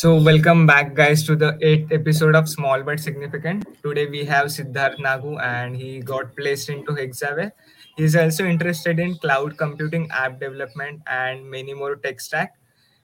So, 0.00 0.14
welcome 0.14 0.66
back, 0.66 0.94
guys, 0.94 1.24
to 1.24 1.36
the 1.36 1.58
eighth 1.60 1.92
episode 1.92 2.34
of 2.34 2.48
Small 2.48 2.82
but 2.82 2.98
Significant. 2.98 3.66
Today, 3.82 4.06
we 4.06 4.24
have 4.24 4.46
Siddharth 4.46 4.96
Nagu, 4.96 5.38
and 5.42 5.76
he 5.76 6.00
got 6.00 6.34
placed 6.34 6.70
into 6.70 6.92
Hexaware. 6.92 7.52
He's 7.98 8.16
also 8.16 8.46
interested 8.46 8.98
in 8.98 9.16
cloud 9.16 9.58
computing, 9.58 10.10
app 10.10 10.40
development, 10.40 11.02
and 11.06 11.50
many 11.50 11.74
more 11.74 11.96
tech 11.96 12.18
stack. 12.22 12.54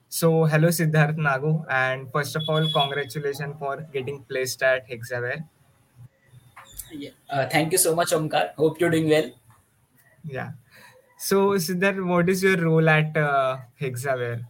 So, 0.09 0.45
hello, 0.45 0.69
Siddharth 0.69 1.17
Nagu, 1.17 1.63
and 1.69 2.11
first 2.11 2.35
of 2.35 2.41
all, 2.49 2.67
congratulations 2.71 3.55
for 3.59 3.87
getting 3.93 4.23
placed 4.23 4.63
at 4.63 4.89
Hexaware. 4.89 5.47
Yeah. 6.91 7.11
Uh, 7.29 7.45
thank 7.45 7.73
you 7.73 7.77
so 7.77 7.93
much, 7.93 8.09
Omkar. 8.09 8.55
Hope 8.55 8.81
you're 8.81 8.89
doing 8.89 9.07
well. 9.07 9.31
Yeah. 10.25 10.53
So, 11.19 11.49
Siddharth, 11.69 12.03
what 12.03 12.27
is 12.27 12.41
your 12.41 12.57
role 12.57 12.89
at 12.89 13.15
uh, 13.15 13.57
Hexaware? 13.79 14.45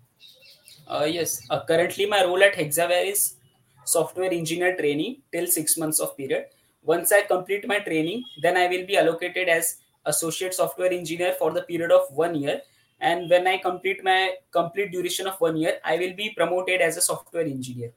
Uh, 0.87 1.07
yes, 1.09 1.45
uh, 1.49 1.63
currently 1.65 2.05
my 2.05 2.23
role 2.23 2.41
at 2.43 2.55
Hexaware 2.55 3.11
is 3.11 3.35
software 3.83 4.31
engineer 4.31 4.75
trainee 4.77 5.21
till 5.31 5.47
six 5.47 5.77
months 5.77 5.99
of 5.99 6.15
period. 6.15 6.45
Once 6.83 7.11
I 7.11 7.21
complete 7.23 7.67
my 7.67 7.79
training, 7.79 8.23
then 8.41 8.55
I 8.55 8.67
will 8.67 8.85
be 8.85 8.97
allocated 8.97 9.49
as 9.49 9.77
associate 10.05 10.53
software 10.53 10.91
engineer 10.91 11.35
for 11.37 11.51
the 11.51 11.63
period 11.63 11.91
of 11.91 12.03
one 12.11 12.35
year. 12.35 12.61
And 12.99 13.29
when 13.29 13.47
I 13.47 13.57
complete 13.57 14.03
my 14.03 14.35
complete 14.51 14.91
duration 14.91 15.27
of 15.27 15.39
one 15.39 15.57
year, 15.57 15.79
I 15.83 15.97
will 15.97 16.13
be 16.15 16.33
promoted 16.35 16.81
as 16.81 16.97
a 16.97 17.01
software 17.01 17.43
engineer. 17.43 17.91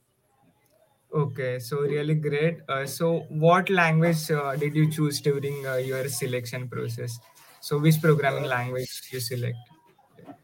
Okay, 1.13 1.59
so 1.59 1.81
really 1.81 2.15
great. 2.15 2.59
Uh, 2.69 2.87
so, 2.87 3.21
what 3.31 3.69
language 3.69 4.31
uh, 4.31 4.55
did 4.55 4.77
you 4.77 4.91
choose 4.91 5.21
during 5.21 5.67
uh, 5.67 5.77
your 5.77 6.09
selection 6.09 6.69
process? 6.69 7.19
So, 7.61 7.79
which 7.79 8.01
programming 8.01 8.45
language 8.45 9.03
you 9.11 9.19
select? 9.19 9.57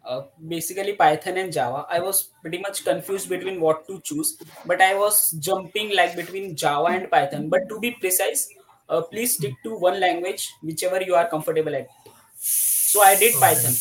Uh, 0.06 0.24
basically 0.48 0.94
Python 0.94 1.38
and 1.38 1.54
Java. 1.54 1.86
I 1.90 2.00
was 2.00 2.30
pretty 2.42 2.58
much 2.58 2.84
confused 2.84 3.30
between 3.30 3.62
what 3.62 3.88
to 3.88 4.02
choose, 4.02 4.38
but 4.66 4.82
I 4.82 4.96
was 4.96 5.32
jumping 5.34 5.96
like 5.96 6.16
between 6.16 6.56
Java 6.56 6.88
and 6.88 7.10
Python. 7.10 7.50
But 7.50 7.70
to 7.70 7.80
be 7.80 7.92
precise, 7.92 8.50
uh, 8.90 9.02
please 9.02 9.36
stick 9.36 9.54
to 9.64 9.78
one 9.78 10.00
language, 10.00 10.50
whichever 10.64 11.02
you 11.02 11.16
are 11.16 11.28
comfortable 11.28 11.76
at. 11.76 11.88
So 12.36 13.02
I 13.02 13.16
did 13.16 13.36
Okay. 13.36 13.40
Python. 13.40 13.74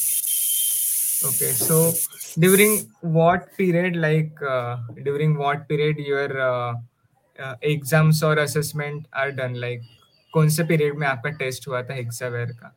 Okay, 1.22 1.52
so 1.52 1.92
during 2.38 2.90
what 3.02 3.54
period, 3.56 3.96
like 3.96 4.40
uh, 4.42 4.78
during 5.02 5.36
what 5.36 5.68
period 5.68 5.98
your 5.98 6.40
uh, 6.40 6.74
uh, 7.38 7.56
exams 7.62 8.22
or 8.22 8.38
assessment 8.38 9.06
are 9.12 9.30
done? 9.32 9.54
Like 9.60 9.82
कौन 10.34 10.48
से 10.48 10.66
period 10.68 10.96
में 10.96 11.06
आपका 11.08 11.36
test 11.38 11.68
हुआ 11.68 11.82
था 11.82 11.96
Hexaware 11.98 12.52
का? 12.62 12.72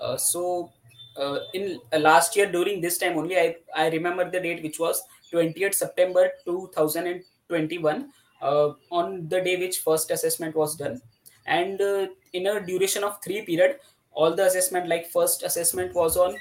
Uh, 0.00 0.16
so 0.16 0.72
uh, 1.17 1.39
in 1.53 1.79
uh, 1.93 1.99
last 1.99 2.35
year 2.35 2.51
during 2.51 2.81
this 2.81 2.97
time 2.97 3.17
only, 3.17 3.37
I 3.37 3.55
I 3.75 3.89
remember 3.89 4.29
the 4.29 4.39
date 4.39 4.63
which 4.63 4.79
was 4.79 5.01
20th 5.31 5.73
September 5.73 6.31
2021. 6.45 8.11
Uh, 8.41 8.73
on 8.91 9.27
the 9.29 9.41
day 9.41 9.57
which 9.57 9.79
first 9.79 10.11
assessment 10.11 10.55
was 10.55 10.75
done, 10.75 11.01
and 11.45 11.81
uh, 11.81 12.07
in 12.33 12.47
a 12.47 12.65
duration 12.65 13.03
of 13.03 13.21
three 13.23 13.41
period, 13.45 13.79
all 14.11 14.35
the 14.35 14.45
assessment 14.45 14.87
like 14.87 15.07
first 15.07 15.43
assessment 15.43 15.93
was 15.95 16.17
on 16.17 16.35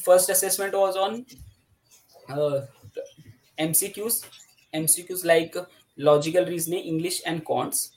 first 0.00 0.30
assessment 0.30 0.72
was 0.74 0.96
on 0.96 1.26
uh, 2.28 2.60
MCQs, 3.58 4.24
MCQs 4.74 5.24
like 5.24 5.54
logical 5.96 6.44
reasoning, 6.46 6.84
English, 6.84 7.20
and 7.26 7.44
quants. 7.44 7.90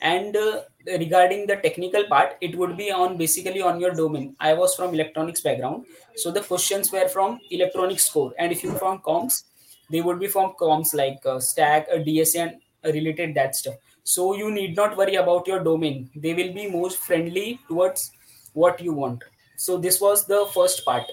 And 0.00 0.36
uh, 0.36 0.62
regarding 0.86 1.46
the 1.46 1.56
technical 1.56 2.04
part, 2.04 2.36
it 2.40 2.56
would 2.56 2.76
be 2.76 2.90
on 2.90 3.16
basically 3.18 3.60
on 3.60 3.80
your 3.80 3.92
domain. 3.92 4.34
I 4.40 4.54
was 4.54 4.74
from 4.74 4.94
electronics 4.94 5.40
background, 5.42 5.86
so 6.16 6.30
the 6.30 6.40
questions 6.40 6.90
were 6.90 7.08
from 7.08 7.38
electronics 7.50 8.08
core. 8.08 8.32
And 8.38 8.50
if 8.52 8.62
you 8.62 8.72
from 8.72 9.00
comms, 9.00 9.44
they 9.90 10.00
would 10.00 10.18
be 10.18 10.26
from 10.28 10.52
comms 10.60 10.94
like 10.94 11.18
uh, 11.26 11.38
stack, 11.40 11.86
uh, 11.92 11.96
DSA, 11.98 12.40
and 12.42 12.60
uh, 12.84 12.92
related 12.92 13.34
that 13.34 13.54
stuff. 13.56 13.74
So 14.04 14.34
you 14.34 14.50
need 14.50 14.76
not 14.76 14.96
worry 14.96 15.16
about 15.16 15.46
your 15.46 15.62
domain. 15.62 16.10
They 16.16 16.32
will 16.34 16.52
be 16.54 16.70
most 16.70 16.98
friendly 16.98 17.60
towards 17.68 18.10
what 18.54 18.80
you 18.80 18.92
want. 18.92 19.22
So 19.56 19.76
this 19.76 20.00
was 20.00 20.26
the 20.26 20.46
first 20.54 20.84
part, 20.84 21.04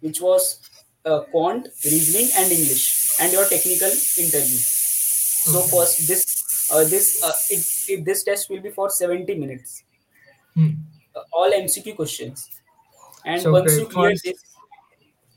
which 0.00 0.20
was 0.20 0.60
uh, 1.04 1.20
quant, 1.32 1.68
reasoning, 1.84 2.30
and 2.36 2.52
English, 2.52 3.18
and 3.20 3.32
your 3.32 3.44
technical 3.48 3.88
interview. 3.88 4.60
So 5.52 5.60
Okay. 5.60 5.70
first, 5.70 6.06
this 6.08 6.22
uh, 6.70 6.84
this 6.84 7.22
uh, 7.22 7.32
it, 7.50 7.62
it, 7.88 8.04
this 8.04 8.24
test 8.24 8.50
will 8.50 8.60
be 8.60 8.70
for 8.70 8.90
70 8.90 9.34
minutes, 9.34 9.84
Hmm. 10.54 10.86
uh, 11.14 11.22
all 11.32 11.52
MCQ 11.52 11.94
questions. 11.94 12.50
And 13.24 13.42
So 13.42 13.50
once 13.50 13.76
you 13.78 13.88
clear 13.88 14.14
this, 14.24 14.58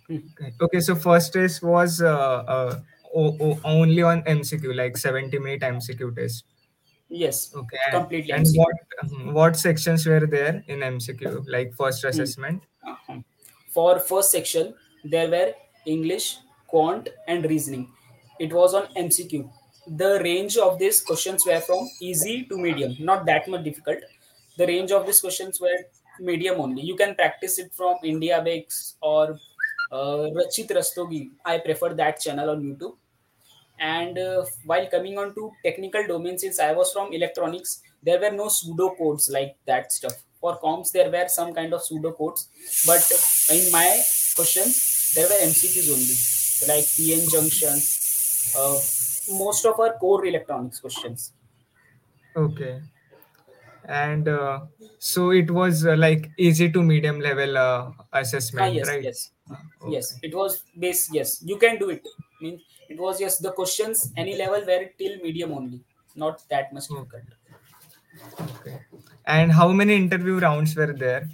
Hmm. 0.08 0.28
okay, 0.62 0.80
so 0.80 0.96
first 0.96 1.34
test 1.34 1.62
was 1.64 2.02
uh, 2.02 2.10
uh, 2.56 2.80
only 3.14 4.02
on 4.02 4.24
MCQ, 4.28 4.74
like 4.74 4.98
70 4.98 5.40
minute 5.40 5.64
MCQ 5.64 6.12
test. 6.12 6.46
yes, 7.10 7.56
Okay, 7.56 7.78
completely 7.90 8.34
and 8.34 8.46
MCQ. 8.46 8.56
what 8.56 8.76
um, 9.04 9.34
what 9.34 9.56
sections 9.56 10.06
were 10.06 10.26
there 10.26 10.64
in 10.68 10.82
MCQ? 10.84 11.44
Like 11.48 11.74
first 11.76 12.04
Hmm. 12.12 12.24
assessment. 12.24 12.64
Uh-huh. 12.84 13.20
For 13.68 14.00
first 14.00 14.32
section, 14.32 14.76
there 15.04 15.30
were 15.30 15.54
English, 15.86 16.38
quant, 16.68 17.10
and 17.28 17.46
reasoning. 17.46 17.92
It 18.40 18.54
was 18.54 18.74
on 18.74 18.90
MCQ. 18.96 19.52
The 19.90 20.20
range 20.24 20.58
of 20.58 20.78
these 20.78 21.02
questions 21.02 21.44
were 21.46 21.60
from 21.62 21.88
easy 22.00 22.46
to 22.46 22.58
medium, 22.58 22.96
not 23.00 23.26
that 23.26 23.48
much 23.48 23.64
difficult. 23.64 23.98
The 24.58 24.68
range 24.68 24.92
of 24.92 25.06
these 25.06 25.20
questions 25.20 25.60
were 25.60 25.78
medium 26.20 26.60
only. 26.62 26.84
You 26.84 26.96
can 26.96 27.16
practice 27.16 27.58
it 27.58 27.74
from 27.74 27.96
IndiaBix 28.04 28.96
or 29.02 29.40
uh, 29.92 30.30
Rachit 30.38 30.70
Rastogi. 30.70 31.32
I 31.44 31.58
prefer 31.58 31.94
that 31.96 32.20
channel 32.20 32.52
on 32.52 32.62
YouTube. 32.62 32.98
And 33.80 34.20
uh, 34.20 34.46
while 34.66 34.86
coming 34.88 35.18
on 35.18 35.34
to 35.36 35.52
technical 35.66 36.06
domain, 36.06 36.38
since 36.38 36.60
I 36.60 36.74
was 36.74 36.92
from 36.92 37.14
electronics, 37.14 37.82
there 38.04 38.20
were 38.20 38.32
no 38.32 38.50
pseudo 38.50 38.96
codes 38.96 39.30
like 39.34 39.56
that 39.66 39.92
stuff. 39.92 40.14
For 40.40 40.60
comms, 40.60 40.92
there 40.92 41.10
were 41.10 41.28
some 41.28 41.54
kind 41.54 41.74
of 41.74 41.82
pseudo 41.84 42.12
codes, 42.12 42.48
but 42.86 43.04
in 43.52 43.72
my 43.72 44.02
questions, 44.36 45.14
there 45.16 45.28
were 45.28 45.36
MCQs 45.36 45.90
only, 45.92 46.74
like 46.74 46.86
PN 46.86 47.30
junction, 47.30 47.76
uh, 48.56 48.80
most 49.44 49.66
of 49.66 49.80
our 49.80 49.98
core 49.98 50.26
electronics 50.26 50.80
questions. 50.80 51.34
Okay. 52.36 52.82
And 53.84 54.28
uh, 54.28 54.66
so 54.98 55.32
it 55.32 55.50
was 55.50 55.86
uh, 55.86 55.96
like 55.98 56.32
easy 56.38 56.72
to 56.72 56.84
medium 56.84 57.20
level 57.20 57.58
uh, 57.58 57.92
Ah, 58.58 58.68
assessment, 58.68 58.78
yes, 58.78 58.90
right? 58.90 59.08
yes, 59.08 59.32
Uh, 59.82 59.96
yes. 59.96 60.08
It 60.22 60.36
was 60.36 60.64
base. 60.84 61.10
Yes, 61.12 61.42
you 61.42 61.58
can 61.64 61.80
do 61.80 61.90
it. 61.90 62.06
I 62.40 62.44
mean, 62.44 62.62
it 62.90 63.00
was 63.00 63.20
yes. 63.22 63.38
The 63.40 63.52
questions 63.62 64.12
any 64.18 64.36
level 64.44 64.66
were 64.72 64.84
till 64.98 65.18
medium 65.28 65.54
only, 65.54 65.84
not 66.16 66.48
that 66.50 66.74
much 66.74 66.90
Okay. 66.90 67.22
difficult. 67.22 67.24
Okay. 68.42 68.80
And 69.26 69.52
how 69.52 69.72
many 69.72 69.96
interview 69.96 70.40
rounds 70.40 70.76
were 70.76 70.94
there? 70.94 71.30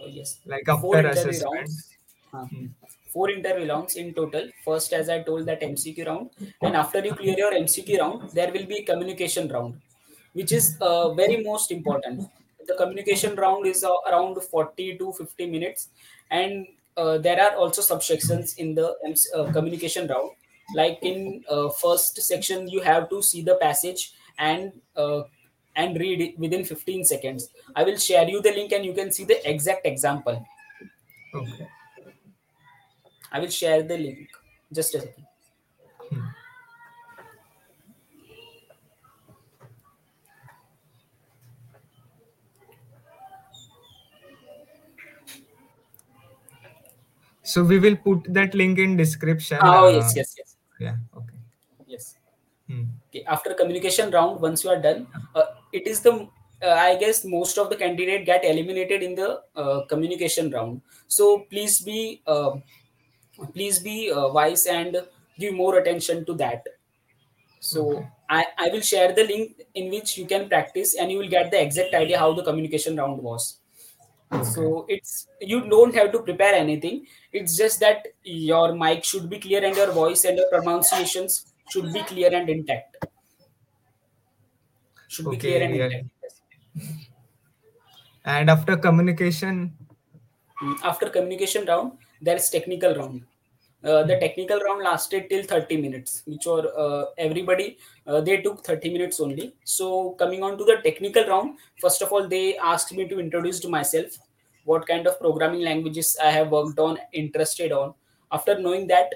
Oh, 0.00 0.06
yes. 0.06 0.40
Like 0.44 0.68
Four 0.80 0.98
after 0.98 1.00
interview 1.00 1.40
assessment? 1.40 1.42
rounds. 1.42 1.96
Uh, 2.32 2.46
Hmm. 2.46 2.66
Four 3.14 3.30
interview 3.30 3.68
rounds 3.68 3.96
in 3.96 4.12
total. 4.14 4.48
First, 4.64 4.92
as 4.92 5.08
I 5.08 5.22
told, 5.22 5.46
that 5.46 5.62
MCQ 5.62 6.06
round, 6.06 6.30
and 6.62 6.76
after 6.76 7.04
you 7.06 7.14
clear 7.14 7.36
your 7.38 7.52
MCQ 7.52 7.98
round, 8.00 8.30
there 8.30 8.52
will 8.52 8.66
be 8.66 8.82
communication 8.92 9.48
round, 9.48 9.80
which 10.32 10.52
is 10.52 10.76
uh, 10.80 11.14
very 11.14 11.42
most 11.42 11.70
important. 11.70 12.28
The 12.66 12.74
communication 12.76 13.36
round 13.36 13.66
is 13.66 13.84
uh, 13.84 13.92
around 14.10 14.42
40 14.42 14.98
to 14.98 15.12
50 15.12 15.46
minutes, 15.46 15.88
and 16.30 16.66
uh, 16.96 17.18
there 17.18 17.40
are 17.40 17.56
also 17.56 17.82
subsections 17.82 18.56
in 18.58 18.74
the 18.74 18.88
uh, 19.34 19.52
communication 19.52 20.08
round. 20.08 20.30
Like 20.74 20.98
in 21.02 21.44
uh, 21.48 21.68
first 21.70 22.20
section, 22.22 22.68
you 22.68 22.80
have 22.80 23.10
to 23.10 23.22
see 23.22 23.42
the 23.42 23.56
passage 23.56 24.14
and 24.38 24.72
uh, 24.96 25.24
and 25.76 25.98
read 25.98 26.20
it 26.20 26.38
within 26.38 26.64
15 26.64 27.04
seconds. 27.04 27.48
I 27.76 27.84
will 27.84 27.98
share 27.98 28.28
you 28.28 28.40
the 28.40 28.52
link, 28.52 28.72
and 28.72 28.84
you 28.84 28.94
can 28.94 29.12
see 29.12 29.24
the 29.24 29.38
exact 29.48 29.86
example. 29.86 30.46
Okay. 31.34 31.68
I 33.34 33.40
will 33.40 33.50
share 33.50 33.82
the 33.82 33.98
link. 33.98 34.30
Just 34.72 34.94
a 34.94 35.00
second. 35.00 35.26
Hmm. 36.10 36.26
So 47.42 47.62
we 47.62 47.78
will 47.78 47.96
put 47.96 48.32
that 48.32 48.54
link 48.54 48.78
in 48.78 48.96
description. 48.96 49.58
Oh 49.60 49.86
Uh, 49.86 49.90
yes, 49.90 50.16
yes, 50.16 50.34
yes, 50.38 50.56
yeah. 50.80 50.96
Okay. 51.16 51.38
yes. 51.86 52.16
Hmm. 52.68 52.84
Okay. 53.08 53.24
After 53.24 53.54
communication 53.54 54.10
round, 54.10 54.40
once 54.40 54.64
you 54.64 54.70
are 54.70 54.80
done, 54.80 55.06
uh, 55.34 55.46
it 55.72 55.86
is 55.86 56.00
the 56.00 56.28
uh, 56.62 56.70
I 56.70 56.96
guess 56.96 57.24
most 57.24 57.58
of 57.58 57.68
the 57.68 57.76
candidate 57.76 58.24
get 58.24 58.44
eliminated 58.44 59.02
in 59.02 59.14
the 59.14 59.42
uh, 59.54 59.84
communication 59.86 60.50
round. 60.50 60.80
So 61.06 61.40
please 61.50 61.80
be 61.80 62.22
uh, 62.26 62.52
please 63.52 63.78
be 63.80 64.10
uh, 64.10 64.28
wise 64.28 64.66
and 64.66 64.96
give 65.38 65.54
more 65.54 65.78
attention 65.78 66.24
to 66.26 66.34
that. 66.34 66.66
So 67.60 67.82
Okay. 67.92 68.10
I, 68.28 68.46
I 68.58 68.68
will 68.68 68.80
share 68.80 69.12
the 69.12 69.24
link 69.24 69.62
in 69.74 69.90
which 69.90 70.18
you 70.18 70.26
can 70.26 70.48
practice 70.48 70.96
and 70.96 71.10
you 71.10 71.18
will 71.18 71.28
get 71.28 71.50
the 71.50 71.60
exact 71.62 71.94
idea 71.94 72.18
how 72.18 72.32
the 72.34 72.44
communication 72.44 72.96
round 72.96 73.22
was. 73.22 73.60
Okay. 74.32 74.54
So 74.54 74.86
it's 74.88 75.28
you 75.40 75.68
don't 75.68 75.94
have 75.94 76.12
to 76.12 76.22
prepare 76.22 76.54
anything. 76.54 77.06
It's 77.32 77.56
just 77.56 77.80
that 77.80 78.06
your 78.22 78.74
mic 78.74 79.04
should 79.04 79.30
be 79.30 79.40
clear 79.40 79.64
and 79.64 79.76
your 79.76 79.92
voice 79.92 80.24
and 80.24 80.38
your 80.38 80.48
pronunciations 80.50 81.54
should 81.70 81.92
be 81.92 82.02
clear 82.04 82.34
and 82.34 82.48
intact. 82.50 82.96
Should 85.08 85.30
be 85.30 85.38
clear 85.38 85.62
Okay, 85.62 85.62
and 85.62 85.74
intact. 85.74 86.04
And 88.24 88.50
after 88.50 88.76
communication, 88.76 89.76
Mm, 90.60 90.78
After 90.82 91.10
communication 91.10 91.64
round, 91.66 91.98
there 92.24 92.36
is 92.36 92.50
technical 92.50 92.94
round. 92.94 93.22
Uh, 93.84 94.02
the 94.02 94.18
technical 94.18 94.58
round 94.60 94.82
lasted 94.82 95.28
till 95.28 95.42
30 95.42 95.76
minutes, 95.76 96.22
which 96.26 96.46
were 96.46 96.66
uh, 96.84 97.04
everybody 97.18 97.76
uh, 98.06 98.20
they 98.20 98.40
took 98.40 98.64
30 98.64 98.92
minutes 98.92 99.20
only. 99.20 99.54
So 99.64 100.12
coming 100.12 100.42
on 100.42 100.56
to 100.56 100.64
the 100.64 100.76
technical 100.82 101.26
round, 101.26 101.58
first 101.80 102.00
of 102.00 102.10
all, 102.10 102.26
they 102.26 102.56
asked 102.56 102.94
me 102.94 103.06
to 103.08 103.20
introduce 103.20 103.60
to 103.60 103.68
myself 103.68 104.16
what 104.64 104.86
kind 104.86 105.06
of 105.06 105.20
programming 105.20 105.60
languages 105.60 106.16
I 106.22 106.30
have 106.30 106.50
worked 106.50 106.78
on, 106.78 106.98
interested 107.12 107.72
on. 107.72 107.92
After 108.32 108.58
knowing 108.58 108.86
that, 108.86 109.10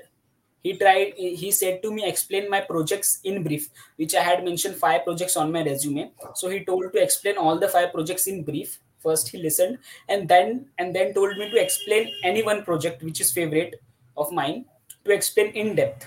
he 0.62 0.76
tried 0.76 1.12
he 1.16 1.50
said 1.50 1.82
to 1.82 1.90
me 1.90 2.04
explain 2.06 2.50
my 2.50 2.60
projects 2.60 3.20
in 3.24 3.42
brief 3.44 3.68
which 3.96 4.14
i 4.14 4.22
had 4.28 4.44
mentioned 4.44 4.74
five 4.74 5.04
projects 5.04 5.36
on 5.36 5.52
my 5.52 5.62
resume 5.62 6.10
so 6.34 6.48
he 6.48 6.64
told 6.64 6.92
to 6.92 7.02
explain 7.02 7.36
all 7.36 7.58
the 7.58 7.68
five 7.68 7.92
projects 7.92 8.26
in 8.26 8.42
brief 8.42 8.80
first 9.02 9.28
he 9.28 9.38
listened 9.38 9.78
and 10.08 10.28
then 10.28 10.66
and 10.78 10.94
then 10.94 11.14
told 11.14 11.36
me 11.38 11.50
to 11.50 11.60
explain 11.62 12.12
any 12.24 12.42
one 12.42 12.64
project 12.64 13.02
which 13.02 13.20
is 13.20 13.32
favorite 13.32 13.80
of 14.16 14.32
mine 14.32 14.64
to 15.04 15.12
explain 15.12 15.52
in 15.52 15.74
depth. 15.74 16.06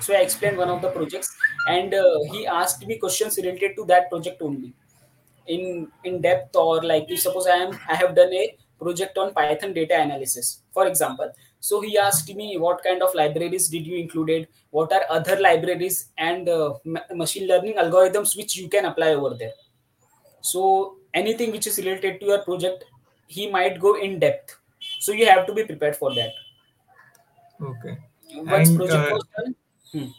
So 0.00 0.14
i 0.14 0.20
explained 0.26 0.58
one 0.58 0.70
of 0.70 0.82
the 0.82 0.90
projects 0.90 1.30
and 1.68 1.94
uh, 1.94 2.18
he 2.32 2.46
asked 2.46 2.86
me 2.86 2.98
questions 2.98 3.36
related 3.38 3.76
to 3.76 3.84
that 3.86 4.10
project 4.10 4.42
only. 4.42 4.72
In 5.46 5.88
in 6.04 6.20
depth 6.22 6.56
or 6.56 6.82
like 6.82 7.06
if 7.08 7.20
suppose 7.20 7.46
i 7.46 7.56
am 7.66 7.72
i 7.88 7.96
have 8.02 8.14
done 8.16 8.32
a 8.40 8.44
project 8.82 9.18
on 9.18 9.32
python 9.34 9.72
data 9.74 9.96
analysis 10.00 10.62
for 10.72 10.86
example. 10.86 11.32
So 11.60 11.80
he 11.82 11.98
asked 11.98 12.34
me 12.34 12.56
what 12.58 12.82
kind 12.84 13.02
of 13.02 13.14
libraries 13.14 13.68
did 13.68 13.86
you 13.86 13.96
included 13.96 14.48
what 14.70 14.92
are 14.92 15.02
other 15.10 15.38
libraries 15.40 15.98
and 16.18 16.48
uh, 16.48 16.74
ma- 16.84 17.08
machine 17.14 17.48
learning 17.48 17.74
algorithms 17.74 18.36
which 18.36 18.56
you 18.56 18.68
can 18.68 18.84
apply 18.86 19.10
over 19.14 19.34
there 19.34 19.52
so 20.40 20.96
anything 21.14 21.50
which 21.52 21.66
is 21.66 21.78
related 21.78 22.20
to 22.20 22.26
your 22.26 22.42
project 22.44 22.84
he 23.26 23.50
might 23.50 23.78
go 23.80 23.94
in 23.94 24.18
depth 24.18 24.58
so 24.98 25.12
you 25.12 25.26
have 25.26 25.46
to 25.46 25.54
be 25.54 25.64
prepared 25.64 25.96
for 25.96 26.14
that 26.14 26.30
okay. 27.60 27.98
once 28.32 28.68
And 28.68 28.78
project 28.78 29.12
uh, 29.12 29.14
was 29.14 29.24
done 29.36 29.54
hmm, 29.92 30.10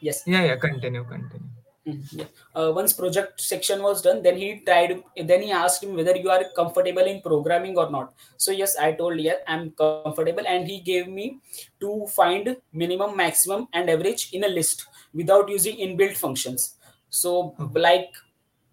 yes 0.00 0.22
yeah, 0.26 0.44
yeah, 0.44 0.56
continue, 0.56 1.04
continue. 1.04 1.48
Mm, 1.86 2.02
Yeah. 2.12 2.24
Uh, 2.54 2.72
once 2.74 2.92
project 2.92 3.40
section 3.40 3.80
was 3.80 4.02
done, 4.02 4.20
then 4.22 4.36
he 4.36 4.60
tried. 4.66 5.02
Then 5.16 5.42
he 5.42 5.52
asked 5.52 5.84
me 5.84 5.92
whether 5.94 6.16
you 6.16 6.28
are 6.30 6.42
comfortable 6.56 7.06
in 7.10 7.20
programming 7.22 7.78
or 7.78 7.88
not. 7.90 8.12
So 8.36 8.50
yes, 8.50 8.76
I 8.76 8.92
told 8.92 9.20
yes, 9.20 9.38
I'm 9.46 9.70
comfortable, 9.70 10.42
and 10.54 10.66
he 10.66 10.80
gave 10.80 11.06
me 11.06 11.38
to 11.80 12.06
find 12.08 12.56
minimum, 12.72 13.16
maximum, 13.16 13.68
and 13.72 13.88
average 13.88 14.30
in 14.32 14.42
a 14.42 14.48
list 14.48 14.86
without 15.14 15.48
using 15.48 15.76
inbuilt 15.78 16.16
functions. 16.16 16.74
So 17.08 17.54
Okay. 17.60 17.80
like, 17.80 18.10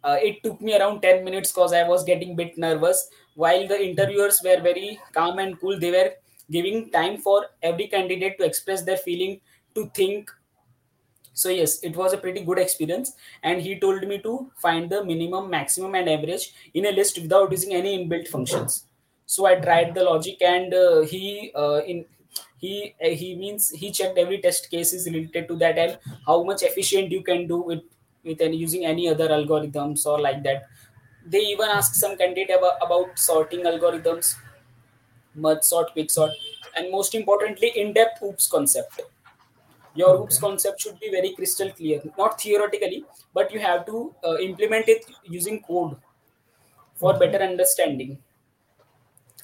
uh, 0.03 0.17
it 0.21 0.43
took 0.43 0.61
me 0.61 0.75
around 0.77 1.01
ten 1.01 1.23
minutes 1.23 1.51
because 1.51 1.73
I 1.73 1.87
was 1.87 2.03
getting 2.03 2.35
bit 2.35 2.57
nervous. 2.57 3.09
While 3.35 3.67
the 3.67 3.81
interviewers 3.83 4.41
were 4.43 4.59
very 4.61 4.99
calm 5.13 5.39
and 5.39 5.59
cool, 5.59 5.79
they 5.79 5.91
were 5.91 6.11
giving 6.51 6.91
time 6.91 7.17
for 7.17 7.47
every 7.61 7.87
candidate 7.87 8.37
to 8.39 8.45
express 8.45 8.83
their 8.83 8.97
feeling, 8.97 9.41
to 9.75 9.89
think, 9.95 10.29
so 11.41 11.49
yes 11.49 11.73
it 11.83 11.95
was 11.95 12.13
a 12.13 12.17
pretty 12.17 12.41
good 12.43 12.59
experience. 12.59 13.13
And 13.41 13.61
he 13.61 13.79
told 13.79 14.07
me 14.07 14.19
to 14.21 14.51
find 14.57 14.89
the 14.89 15.03
minimum 15.03 15.49
maximum 15.49 15.95
and 15.95 16.09
average 16.09 16.53
in 16.73 16.85
a 16.85 16.91
list 16.91 17.17
without 17.21 17.51
using 17.51 17.73
any 17.73 17.97
inbuilt 17.97 18.27
functions. 18.27 18.85
So 19.25 19.45
i 19.45 19.55
tried 19.55 19.95
the 19.95 20.03
logic 20.03 20.41
and 20.41 20.73
uh, 20.73 21.01
he 21.01 21.51
uh, 21.55 21.81
in 21.85 22.05
he 22.57 22.95
uh, 23.03 23.09
he 23.21 23.35
means 23.35 23.69
he 23.69 23.91
checked 23.91 24.17
every 24.17 24.41
test 24.41 24.69
cases 24.69 25.05
related 25.07 25.47
to 25.47 25.55
that 25.57 25.77
and 25.77 25.97
how 26.27 26.43
much 26.43 26.61
efficient 26.63 27.11
you 27.11 27.23
can 27.23 27.47
do 27.47 27.57
with 27.61 27.81
with 28.23 28.41
any 28.41 28.57
using 28.57 28.85
any 28.85 29.07
other 29.09 29.29
algorithms 29.29 30.05
or 30.05 30.19
like 30.19 30.43
that. 30.43 30.67
They 31.25 31.39
even 31.39 31.69
ask 31.69 31.95
some 31.95 32.17
candidate 32.17 32.51
about, 32.57 32.77
about 32.81 33.17
sorting 33.19 33.61
algorithms 33.61 34.35
merge 35.35 35.63
sort 35.63 35.91
quick 35.93 36.11
sort 36.11 36.31
and 36.75 36.91
most 36.91 37.15
importantly 37.15 37.71
in-depth 37.75 38.21
oops 38.23 38.47
concept. 38.47 39.01
Your 39.95 40.21
oops 40.21 40.37
Okay. 40.37 40.39
concept 40.39 40.81
should 40.81 40.99
be 40.99 41.11
very 41.11 41.33
crystal 41.35 41.71
clear. 41.71 42.01
Not 42.17 42.41
theoretically 42.41 43.05
but 43.33 43.51
you 43.53 43.59
have 43.59 43.85
to 43.87 44.15
uh, 44.25 44.37
implement 44.39 44.89
it 44.89 45.05
using 45.23 45.61
code 45.63 45.97
for 46.95 47.17
Okay. 47.17 47.19
better 47.19 47.39
understanding. 47.43 48.19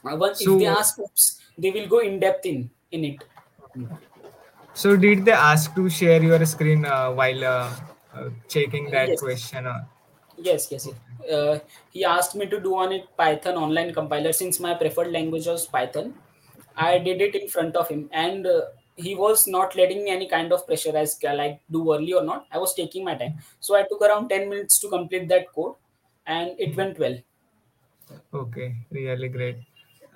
Uh, 0.03 0.15
one, 0.17 0.35
if 0.39 0.57
they 0.57 0.65
ask 0.65 0.99
oops 0.99 1.39
they 1.57 1.71
will 1.71 1.87
go 1.87 1.99
in 1.99 2.19
depth 2.19 2.45
in 2.45 2.69
in 2.91 3.05
it. 3.05 3.23
So 4.73 4.95
did 4.95 5.25
they 5.25 5.31
ask 5.31 5.75
to 5.75 5.89
share 5.89 6.21
your 6.23 6.43
screen 6.45 6.85
uh, 6.85 7.11
while 7.11 7.43
uh, 8.19 8.29
checking 8.47 8.89
that 8.91 9.09
yes 9.09 9.23
question? 9.23 9.65
Uh, 9.67 9.85
yes 10.37 10.71
yes, 10.71 10.85
yes. 10.87 10.97
Uh, 11.35 11.59
he 11.91 12.03
asked 12.05 12.35
me 12.35 12.45
to 12.53 12.59
do 12.65 12.75
on 12.75 12.91
it 12.97 13.05
python 13.17 13.55
online 13.65 13.93
compiler 13.93 14.31
since 14.31 14.59
my 14.65 14.73
preferred 14.81 15.11
language 15.17 15.47
was 15.51 15.65
python 15.75 16.07
i 16.75 16.97
did 17.07 17.21
it 17.27 17.35
in 17.39 17.47
front 17.55 17.75
of 17.75 17.89
him 17.89 18.09
and 18.13 18.47
uh, 18.47 18.61
he 18.95 19.15
was 19.15 19.47
not 19.47 19.75
letting 19.75 20.03
me 20.05 20.11
any 20.11 20.27
kind 20.35 20.53
of 20.53 20.65
pressure 20.67 20.95
as 21.03 21.17
like 21.41 21.59
do 21.77 21.81
early 21.93 22.13
or 22.13 22.23
not 22.31 22.47
i 22.51 22.57
was 22.57 22.73
taking 22.73 23.03
my 23.03 23.15
time 23.23 23.35
so 23.59 23.75
i 23.75 23.83
took 23.89 24.01
around 24.01 24.29
10 24.29 24.49
minutes 24.49 24.79
to 24.79 24.89
complete 24.89 25.27
that 25.27 25.51
code 25.53 25.75
and 26.25 26.55
it 26.67 26.75
went 26.75 26.97
well 26.99 27.17
Okay, 28.33 28.75
really 28.91 29.29
great. 29.29 29.57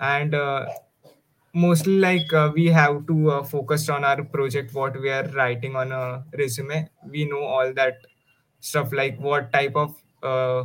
And 0.00 0.34
uh, 0.34 0.70
mostly 1.54 1.98
like 1.98 2.32
uh, 2.32 2.50
we 2.54 2.66
have 2.66 3.06
to 3.06 3.30
uh, 3.30 3.42
focus 3.44 3.88
on 3.88 4.04
our 4.04 4.24
project, 4.24 4.74
what 4.74 5.00
we 5.00 5.10
are 5.10 5.24
writing 5.30 5.76
on 5.76 5.92
a 5.92 6.24
resume. 6.38 6.88
We 7.08 7.24
know 7.26 7.42
all 7.42 7.72
that 7.74 8.06
stuff, 8.60 8.92
like 8.92 9.18
what 9.18 9.52
type 9.52 9.76
of 9.76 9.96
uh, 10.22 10.64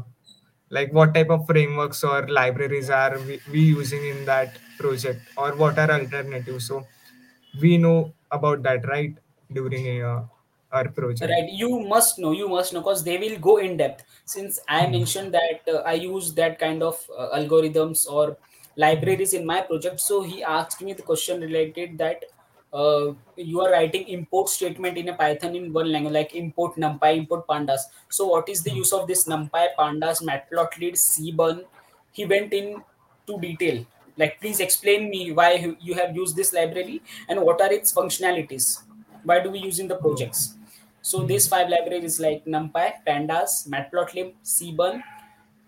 like 0.70 0.94
what 0.94 1.14
type 1.14 1.30
of 1.30 1.46
frameworks 1.48 2.04
or 2.04 2.28
libraries 2.28 2.90
are 2.90 3.20
we, 3.22 3.42
we 3.48 3.62
using 3.62 4.06
in 4.06 4.26
that 4.26 4.60
project, 4.78 5.30
or 5.38 5.56
what 5.56 5.80
are 5.80 5.92
alternatives. 5.92 6.68
So 6.68 6.88
we 7.60 7.78
know 7.78 8.14
about 8.32 8.64
that, 8.64 8.88
right? 8.88 9.16
During 9.52 10.02
uh, 10.04 10.26
our 10.72 10.90
project. 10.90 11.32
Right, 11.32 11.50
you 11.52 11.82
must 11.82 12.18
know, 12.18 12.32
you 12.32 12.48
must 12.48 12.72
know, 12.72 12.80
because 12.80 13.04
they 13.04 13.18
will 13.18 13.38
go 13.40 13.58
in 13.58 13.76
depth. 13.76 14.06
Since 14.26 14.58
I 14.70 14.88
Hmm. 14.88 14.90
mentioned 14.90 15.34
that 15.34 15.68
uh, 15.68 15.80
I 15.80 15.94
use 15.94 16.34
that 16.36 16.58
kind 16.60 16.82
of 16.82 16.96
uh, 17.18 17.36
algorithms 17.38 18.08
or 18.08 18.38
libraries 18.76 19.34
in 19.34 19.46
my 19.46 19.62
project, 19.62 20.00
so 20.00 20.22
he 20.22 20.44
asked 20.44 20.82
me 20.82 20.94
the 20.94 21.02
question 21.02 21.42
related 21.42 21.98
that 21.98 22.24
uh, 22.72 23.14
you 23.36 23.62
are 23.62 23.72
writing 23.72 24.08
import 24.08 24.50
statement 24.50 24.98
in 24.98 25.10
a 25.10 25.14
Python 25.14 25.56
in 25.56 25.74
one 25.74 25.92
language, 25.92 26.14
like 26.14 26.36
import 26.36 26.76
NumPy, 26.76 27.18
import 27.18 27.48
pandas. 27.48 27.82
So 28.10 28.28
what 28.28 28.48
is 28.48 28.64
the 28.64 28.72
use 28.72 28.94
of 28.94 29.08
this 29.08 29.28
NumPy, 29.28 29.70
pandas, 29.78 30.24
matplotlib, 30.24 30.96
seaborn? 30.96 31.66
He 32.12 32.26
went 32.26 32.54
in 32.54 32.84
to 33.28 33.40
detail. 33.40 33.86
Like, 34.18 34.40
please 34.40 34.60
explain 34.60 35.10
me 35.10 35.32
why 35.32 35.76
you 35.80 35.94
have 35.94 36.16
used 36.16 36.36
this 36.36 36.54
library 36.54 37.02
and 37.28 37.42
what 37.42 37.62
are 37.62 37.72
its 37.72 37.94
functionalities. 37.94 38.84
Why 39.24 39.40
do 39.40 39.50
we 39.50 39.60
use 39.60 39.80
in 39.80 39.88
the 39.88 39.96
projects? 39.96 40.56
So 41.02 41.24
these 41.24 41.48
five 41.48 41.70
libraries 41.70 42.20
like 42.20 42.46
NumPy, 42.46 42.94
Pandas, 43.08 43.68
Matplotlib, 43.70 44.34
Seaborn, 44.44 45.02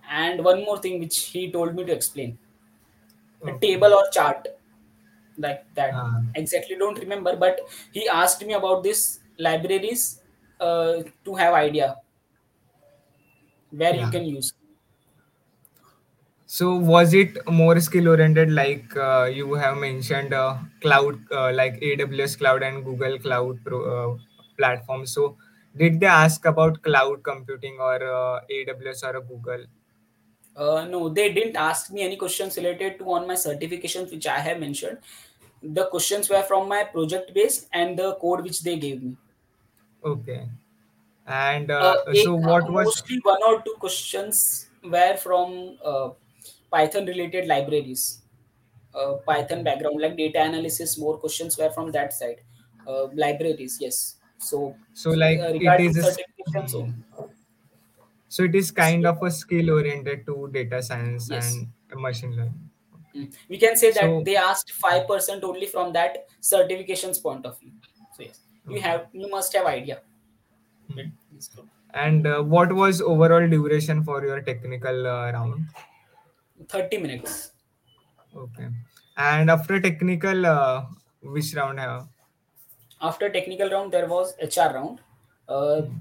and 0.10 0.44
one 0.44 0.66
more 0.66 0.78
thing 0.78 1.00
which 1.00 1.28
he 1.28 1.50
told 1.50 1.74
me 1.74 1.86
to 1.86 1.94
explain: 1.94 2.38
a 3.48 3.58
table 3.60 3.94
or 3.94 4.04
chart 4.12 4.48
like 5.38 5.66
that. 5.76 5.94
Ah, 5.94 6.22
Exactly, 6.36 6.76
don't 6.78 7.00
remember, 7.00 7.36
but 7.36 7.60
he 7.92 8.08
asked 8.08 8.46
me 8.46 8.54
about 8.54 8.84
this 8.84 9.20
libraries 9.40 10.22
uh, 10.60 11.04
to 11.26 11.36
have 11.36 11.54
idea 11.54 11.98
where 13.72 13.96
you 13.96 14.08
can 14.10 14.26
use. 14.26 14.54
So 16.46 16.76
was 16.76 17.14
it 17.14 17.38
more 17.48 17.80
skill 17.80 18.10
oriented 18.10 18.52
like 18.52 18.96
uh, 18.96 19.24
you 19.34 19.54
have 19.56 19.78
mentioned 19.78 20.34
uh, 20.34 20.58
cloud 20.82 21.20
uh, 21.32 21.52
like 21.54 21.78
AWS 21.82 22.36
cloud 22.36 22.62
and 22.64 22.84
Google 22.84 23.18
cloud 23.20 23.64
pro, 23.66 23.80
uh, 23.94 24.18
platform. 24.58 25.06
So 25.06 25.38
did 25.76 26.00
they 26.02 26.08
ask 26.08 26.46
about 26.46 26.82
cloud 26.84 27.24
computing 27.24 27.78
or 27.80 27.96
uh, 28.04 28.42
AWS 28.50 29.04
or 29.04 29.16
a 29.18 29.22
Google? 29.22 29.66
Uh, 30.64 30.86
no, 30.86 31.10
they 31.10 31.34
didn't 31.34 31.56
ask 31.56 31.92
me 31.92 32.02
any 32.04 32.18
questions 32.18 32.58
related 32.58 32.98
to 33.00 33.06
on 33.14 33.28
my 33.28 33.34
certifications 33.34 34.12
which 34.12 34.28
I 34.28 34.40
have 34.40 34.60
mentioned. 34.60 35.00
The 35.64 35.86
questions 35.88 36.30
were 36.30 36.44
from 36.44 36.68
my 36.70 36.84
project 36.86 37.34
based 37.34 37.68
and 37.74 37.98
the 38.00 38.16
code 38.16 38.44
which 38.44 38.62
they 38.64 38.78
gave 38.80 39.02
me. 39.04 39.18
Okay. 40.04 40.48
And 41.28 41.72
Uh, 41.80 41.96
uh, 42.08 42.14
so 42.14 42.36
what 42.36 42.70
uh, 42.70 42.72
was 42.72 42.86
mostly 42.86 43.20
one 43.24 43.42
or 43.44 43.62
two 43.64 43.76
questions 43.80 44.70
were 44.84 45.18
from 45.18 45.78
uh, 45.84 46.12
Python 46.72 47.06
related 47.06 47.48
libraries, 47.48 48.22
uh, 48.96 49.16
Python 49.28 49.64
background, 49.64 50.02
like 50.02 50.18
data 50.18 50.42
analysis. 50.44 50.98
More 50.98 51.18
questions 51.18 51.58
were 51.58 51.72
from 51.72 51.92
that 51.94 52.14
side, 52.14 52.42
uh, 52.88 53.06
libraries. 53.14 53.78
Yes. 53.82 54.18
So 54.40 54.78
So 54.94 55.12
like 55.12 55.40
it 55.40 55.80
is 55.80 55.98
a 55.98 56.68
so 56.68 56.90
so 58.32 58.44
it 58.44 58.56
is 58.56 58.72
kind 58.72 59.06
of 59.06 59.22
a 59.28 59.30
skill 59.30 59.72
oriented 59.72 60.26
to 60.26 60.50
data 60.54 60.82
science 60.82 61.30
yes, 61.30 61.54
and 61.54 62.02
machine 62.02 62.36
learning. 62.36 62.70
Mm. 63.14 63.34
We 63.50 63.58
can 63.58 63.76
say 63.76 63.92
that 63.92 64.04
So, 64.04 64.22
they 64.24 64.36
asked 64.38 64.72
five 64.72 65.06
percent 65.06 65.44
only 65.44 65.66
from 65.66 65.92
that 65.94 66.30
certifications 66.42 67.22
point 67.22 67.46
of 67.46 67.60
view. 67.60 67.74
So 68.16 68.24
yes, 68.24 68.40
you 68.70 68.78
okay. 68.78 68.88
have 68.88 69.08
you 69.12 69.30
must 69.30 69.54
have 69.54 69.66
idea. 69.66 69.98
Good. 70.96 71.12
And 71.94 72.26
uh, 72.26 72.42
what 72.42 72.72
was 72.72 73.02
overall 73.02 73.50
duration 73.56 74.02
for 74.06 74.24
your 74.26 74.40
technical 74.42 75.08
uh, 75.08 75.32
round? 75.34 75.66
Thirty 76.70 77.00
minutes. 77.00 77.52
Okay. 78.46 78.70
And 79.18 79.52
after 79.52 79.82
technical, 79.82 80.46
uh, 80.46 80.86
which 81.22 81.54
round 81.54 81.82
have? 81.82 82.08
After 83.02 83.30
technical 83.30 83.70
round, 83.70 83.92
there 83.92 84.08
was 84.08 84.34
HR 84.42 84.72
round. 84.78 85.02
Uh, 85.50 85.82
Hmm. 85.82 85.98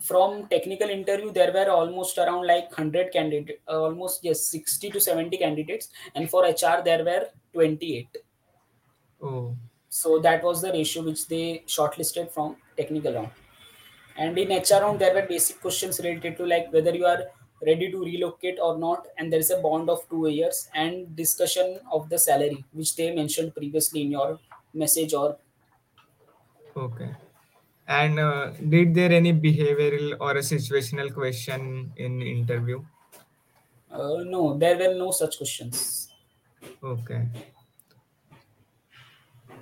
From 0.00 0.48
technical 0.48 0.88
interview, 0.88 1.32
there 1.32 1.52
were 1.52 1.70
almost 1.70 2.18
around 2.18 2.46
like 2.46 2.72
hundred 2.72 3.12
candidate, 3.12 3.60
uh, 3.68 3.82
almost 3.82 4.24
yes, 4.24 4.46
sixty 4.46 4.90
to 4.90 5.00
seventy 5.00 5.38
candidates, 5.38 5.88
and 6.14 6.30
for 6.30 6.44
HR 6.44 6.82
there 6.82 7.04
were 7.04 7.28
twenty 7.52 7.96
eight. 7.98 8.16
Oh, 9.20 9.56
So 9.88 10.18
that 10.20 10.42
was 10.42 10.62
the 10.62 10.72
ratio 10.72 11.02
which 11.04 11.28
they 11.28 11.60
shortlisted 11.66 12.30
from 12.32 12.56
technical 12.76 13.14
round. 13.14 13.30
And 14.16 14.38
in 14.38 14.52
HR 14.52 14.80
round, 14.82 15.00
there 15.00 15.14
were 15.14 15.26
basic 15.26 15.60
questions 15.60 16.00
related 16.00 16.36
to 16.38 16.46
like 16.46 16.72
whether 16.72 16.94
you 16.94 17.06
are 17.06 17.26
ready 17.66 17.90
to 17.92 18.00
relocate 18.04 18.58
or 18.60 18.78
not, 18.78 19.08
and 19.18 19.32
there 19.32 19.40
is 19.40 19.50
a 19.50 19.60
bond 19.60 19.90
of 19.90 20.08
two 20.10 20.28
years 20.28 20.68
and 20.74 21.14
discussion 21.16 21.80
of 21.92 22.08
the 22.10 22.18
salary, 22.18 22.64
which 22.72 22.96
they 22.96 23.14
mentioned 23.14 23.54
previously 23.54 24.02
in 24.02 24.12
your 24.12 24.40
message 24.74 25.14
or 25.14 25.38
okay. 26.76 27.12
And 27.98 28.18
uh, 28.18 28.50
did 28.74 28.94
there 28.94 29.12
any 29.12 29.32
behavioral 29.32 30.16
or 30.20 30.32
a 30.32 30.40
situational 30.40 31.12
question 31.14 31.92
in 31.96 32.20
interview? 32.22 32.84
uh, 33.90 34.22
no, 34.24 34.58
there 34.58 34.76
were 34.76 34.94
no 34.94 35.10
such 35.12 35.36
questions. 35.36 36.08
Okay. 36.82 37.28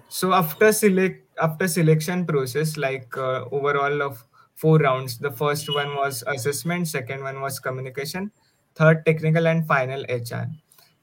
So 0.08 0.32
after 0.32 0.72
select 0.72 1.26
after 1.40 1.66
selection 1.68 2.26
process, 2.26 2.76
like 2.76 3.16
uh, 3.16 3.44
overall 3.50 4.02
of 4.02 4.24
four 4.54 4.78
rounds, 4.78 5.18
the 5.18 5.30
first 5.30 5.72
one 5.72 5.94
was 5.96 6.22
assessment, 6.26 6.88
second 6.88 7.22
one 7.22 7.40
was 7.40 7.58
communication, 7.60 8.30
third 8.74 9.06
technical, 9.06 9.46
and 9.46 9.66
final 9.66 10.04
HR. 10.08 10.48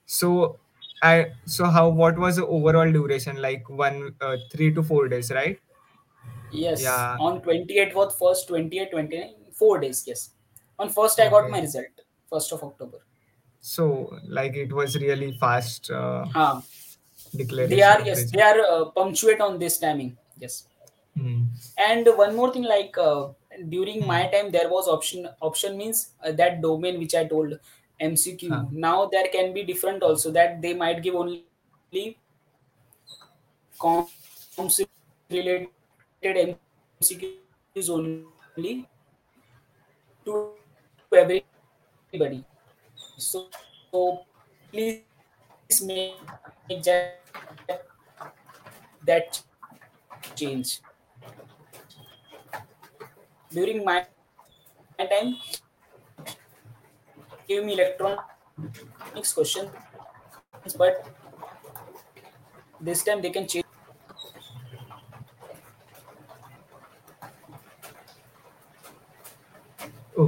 So 0.06 0.60
I 1.02 1.32
so 1.46 1.66
how 1.66 1.90
what 1.90 2.18
was 2.20 2.36
the 2.36 2.46
overall 2.46 2.92
duration? 2.92 3.42
Like 3.42 3.70
one 3.70 4.16
uh, 4.22 4.38
three 4.52 4.74
to 4.74 4.84
four 4.84 5.08
days, 5.08 5.32
right? 5.32 5.60
Yes, 6.52 6.82
Yeah. 6.82 7.18
on 7.20 7.42
28th 7.42 7.96
was 7.96 8.16
first 8.18 8.48
28, 8.48 8.92
29, 8.92 9.36
four 9.54 9.80
days. 9.80 10.04
Yes, 10.08 10.32
on 10.80 10.90
first 10.90 11.20
I 11.20 11.30
got 11.30 11.50
my 11.50 11.60
result, 11.62 12.02
first 12.30 12.52
of 12.52 12.64
October. 12.64 13.00
So 13.60 14.18
like 14.28 14.56
it 14.56 14.72
was 14.72 14.96
really 14.96 15.34
fast 15.38 15.90
uh, 15.92 16.26
they 17.34 17.38
declaration 17.38 17.80
are 17.82 18.02
of 18.02 18.06
yes, 18.06 18.32
they 18.32 18.42
result. 18.42 18.42
are 18.42 18.60
uh, 18.62 18.86
punctuate 18.92 19.42
on 19.42 19.60
this 19.60 19.78
timing. 19.80 20.18
Yes. 20.38 20.68
Hmm. 21.18 21.46
and 21.78 22.08
one 22.16 22.36
more 22.36 22.54
thing 22.54 22.64
like 22.64 22.96
uh, 22.98 23.30
during 23.70 24.02
Hmm. 24.02 24.08
my 24.12 24.28
time 24.34 24.52
there 24.52 24.70
was 24.70 24.88
option 24.88 25.28
option 25.42 25.78
means 25.78 26.14
uh, 26.24 26.32
that 26.42 26.62
domain 26.66 27.00
which 27.04 27.16
i 27.16 27.24
told 27.32 27.56
mcq 28.10 28.50
Huh. 28.50 28.66
now 28.86 29.08
there 29.16 29.28
can 29.36 29.54
be 29.56 29.64
different 29.72 30.04
also 30.10 30.32
that 30.38 30.62
they 30.62 30.74
might 30.84 31.02
give 31.08 31.16
only 31.24 31.48
comms 33.80 34.86
related 35.30 35.70
mcqs 36.24 37.90
only 37.90 38.88
to 40.26 40.52
everybody. 41.14 42.44
So 43.18 43.48
please 44.72 45.04
make 45.84 46.16
that 49.06 49.42
change. 50.36 50.82
During 53.52 53.86
my 53.86 54.06
time 54.98 55.38
give 57.48 57.64
me 57.64 57.74
electronics 57.74 59.34
question, 59.34 59.70
but 60.78 61.06
this 62.82 63.04
time 63.04 63.22
they 63.22 63.30
can 63.30 63.48
change 63.48 63.67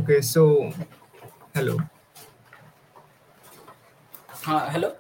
Okay. 0.10 0.22
So 0.22 0.74
hello. 1.54 1.78
uh, 4.48 4.70
hello 4.70 4.96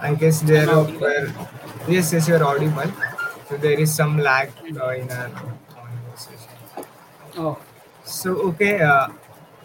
I 0.00 0.14
guess 0.14 0.40
there 0.42 0.66
were 0.66 1.32
yes, 1.88 2.12
yes, 2.12 2.28
you're 2.28 2.44
audible. 2.44 2.92
So 3.48 3.56
there 3.56 3.78
is 3.80 3.94
some 3.94 4.18
lag 4.18 4.50
uh, 4.80 4.90
in 4.90 5.10
our 5.10 5.30
conversation. 5.74 6.54
oh 7.36 7.58
So 8.04 8.34
okay, 8.50 8.80
uh, 8.80 9.08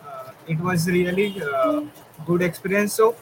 uh, 0.07 0.31
it 0.47 0.59
was 0.59 0.87
really 0.87 1.41
uh, 1.41 1.81
good 2.25 2.41
experience. 2.41 2.93
So 2.93 3.15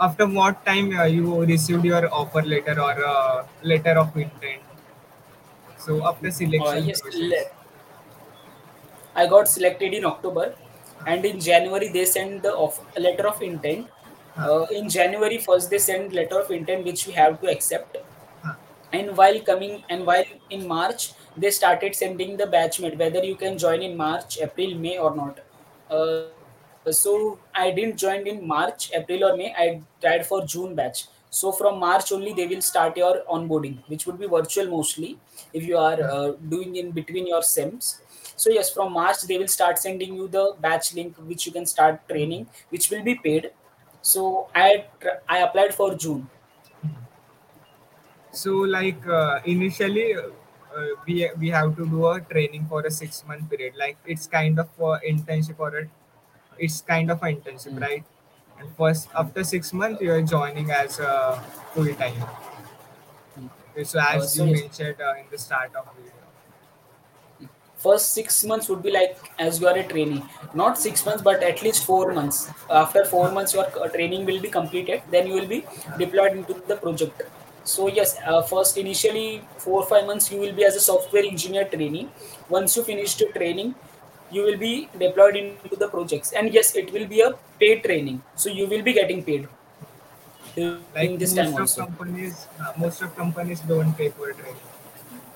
after 0.00 0.26
what 0.26 0.64
time 0.64 0.96
uh, 0.96 1.04
you 1.04 1.44
received 1.44 1.84
your 1.84 2.12
offer 2.14 2.42
letter 2.42 2.80
or 2.80 2.94
uh, 3.04 3.46
letter 3.62 3.98
of 3.98 4.16
intent? 4.16 4.62
So 5.78 6.06
after 6.06 6.30
selection 6.30 6.84
yes. 6.88 7.00
I 9.14 9.26
got 9.26 9.48
selected 9.48 9.94
in 9.94 10.04
October, 10.04 10.54
and 11.06 11.24
in 11.24 11.40
January 11.40 11.88
they 11.88 12.04
sent 12.04 12.42
the 12.42 12.54
off- 12.54 12.80
letter 12.96 13.28
of 13.28 13.42
intent. 13.42 13.88
Uh, 14.36 14.66
in 14.70 14.88
January 14.88 15.38
first 15.38 15.70
they 15.70 15.78
send 15.78 16.12
letter 16.12 16.40
of 16.40 16.50
intent 16.50 16.84
which 16.84 17.06
we 17.06 17.12
have 17.12 17.40
to 17.40 17.50
accept. 17.50 17.96
And 18.92 19.16
while 19.16 19.38
coming 19.40 19.82
and 19.90 20.06
while 20.06 20.24
in 20.50 20.66
March 20.66 21.12
they 21.36 21.50
started 21.50 21.94
sending 21.94 22.36
the 22.36 22.44
batchmate 22.44 22.96
whether 22.98 23.22
you 23.22 23.36
can 23.36 23.58
join 23.58 23.82
in 23.82 23.96
March, 23.96 24.38
April, 24.40 24.74
May 24.74 24.98
or 24.98 25.14
not. 25.14 25.40
Uh, 25.90 26.22
so 26.90 27.38
I 27.54 27.70
didn't 27.70 27.98
join 27.98 28.26
in 28.26 28.46
March, 28.46 28.90
April 28.94 29.24
or 29.24 29.36
May. 29.36 29.54
I 29.56 29.82
tried 30.00 30.26
for 30.26 30.44
June 30.44 30.74
batch. 30.74 31.04
So 31.30 31.52
from 31.52 31.78
March 31.78 32.10
only 32.12 32.32
they 32.32 32.46
will 32.46 32.62
start 32.62 32.96
your 32.96 33.22
onboarding, 33.30 33.78
which 33.88 34.06
would 34.06 34.18
be 34.18 34.26
virtual 34.26 34.66
mostly 34.68 35.18
if 35.52 35.64
you 35.64 35.76
are 35.76 36.00
uh, 36.02 36.32
doing 36.48 36.76
in 36.76 36.90
between 36.90 37.26
your 37.26 37.42
SIMs. 37.42 38.00
So 38.38 38.50
yes, 38.50 38.70
from 38.72 38.94
March 38.94 39.22
they 39.22 39.38
will 39.38 39.48
start 39.48 39.78
sending 39.78 40.14
you 40.16 40.28
the 40.28 40.56
batch 40.60 40.94
link 40.94 41.16
which 41.18 41.46
you 41.46 41.52
can 41.52 41.66
start 41.66 42.08
training, 42.08 42.48
which 42.70 42.90
will 42.90 43.04
be 43.04 43.16
paid. 43.16 43.52
So 44.02 44.50
I 44.54 44.88
I 45.28 45.38
applied 45.40 45.74
for 45.74 45.94
June. 45.96 46.30
So 48.32 48.52
like 48.76 49.06
uh, 49.06 49.40
initially 49.44 50.14
uh, 50.14 50.28
uh, 50.76 50.88
we 51.06 51.30
we 51.38 51.48
have 51.50 51.76
to 51.76 51.86
do 51.88 52.06
a 52.08 52.20
training 52.20 52.66
for 52.68 52.82
a 52.86 52.90
six 52.90 53.24
month 53.26 53.48
period. 53.50 53.74
Like 53.76 53.96
it's 54.04 54.26
kind 54.26 54.58
of 54.58 54.68
a 54.78 55.00
internship 55.12 55.58
or 55.58 55.70
a 55.78 55.88
it's 56.58 56.80
kind 56.82 57.10
of 57.10 57.22
an 57.22 57.36
internship, 57.36 57.78
Mm, 57.78 57.88
right? 57.88 58.04
And 58.58 58.74
first 58.76 59.08
after 59.14 59.44
six 59.44 59.72
months 59.72 60.02
you 60.02 60.12
are 60.12 60.22
joining 60.22 60.70
as 60.70 60.98
a 61.00 61.40
full 61.74 61.94
time. 61.94 62.22
mm. 63.38 63.50
So 63.84 63.98
Uh, 64.12 64.26
as 64.26 64.36
so 64.36 64.42
you 64.42 64.44
yes, 64.44 64.62
mentioned 64.62 65.00
uh, 65.00 65.14
in 65.14 65.26
the 65.30 65.38
start 65.38 65.74
of 65.74 65.86
video. 65.96 66.12
First 67.78 68.12
six 68.12 68.44
months 68.44 68.68
would 68.68 68.82
be 68.82 68.90
like 68.90 69.18
as 69.38 69.60
you 69.60 69.68
are 69.68 69.76
a 69.76 69.84
trainee, 69.86 70.22
not 70.54 70.78
six 70.78 71.04
months, 71.06 71.22
but 71.22 71.42
at 71.42 71.62
least 71.62 71.84
four 71.84 72.12
months. 72.12 72.50
After 72.70 73.04
four 73.04 73.30
months, 73.30 73.54
your 73.54 73.66
uh, 73.80 73.88
training 73.88 74.26
will 74.26 74.40
be 74.40 74.48
completed. 74.48 75.02
Then 75.10 75.26
you 75.26 75.34
will 75.34 75.46
be 75.46 75.64
deployed 75.98 76.32
into 76.32 76.54
the 76.66 76.76
project. 76.76 77.22
So 77.64 77.88
yes, 77.88 78.16
uh, 78.26 78.42
first 78.42 78.78
initially 78.78 79.42
four 79.58 79.82
or 79.82 79.86
five 79.86 80.06
months 80.06 80.32
you 80.32 80.40
will 80.40 80.52
be 80.52 80.64
as 80.64 80.74
a 80.76 80.80
software 80.80 81.22
engineer 81.24 81.64
trainee. 81.66 82.08
Once 82.48 82.76
you 82.76 82.82
finish 82.82 83.14
the 83.16 83.26
training, 83.26 83.74
you 84.30 84.42
will 84.42 84.56
be 84.56 84.88
deployed 84.98 85.36
into 85.36 85.76
the 85.76 85.88
projects. 85.88 86.32
And 86.32 86.52
yes, 86.52 86.74
it 86.76 86.92
will 86.92 87.06
be 87.06 87.20
a 87.20 87.34
paid 87.60 87.84
training. 87.84 88.22
So 88.36 88.48
you 88.50 88.66
will 88.66 88.82
be 88.82 88.92
getting 88.92 89.22
paid 89.22 89.48
during 90.56 91.18
this 91.18 91.34
Like 91.36 91.46
time 91.46 91.52
most 91.52 91.78
also. 91.78 91.86
companies, 91.86 92.46
uh, 92.60 92.72
most 92.76 93.02
of 93.02 93.14
companies 93.16 93.60
don't 93.60 93.92
pay 93.96 94.08
for 94.10 94.32
training. 94.32 94.56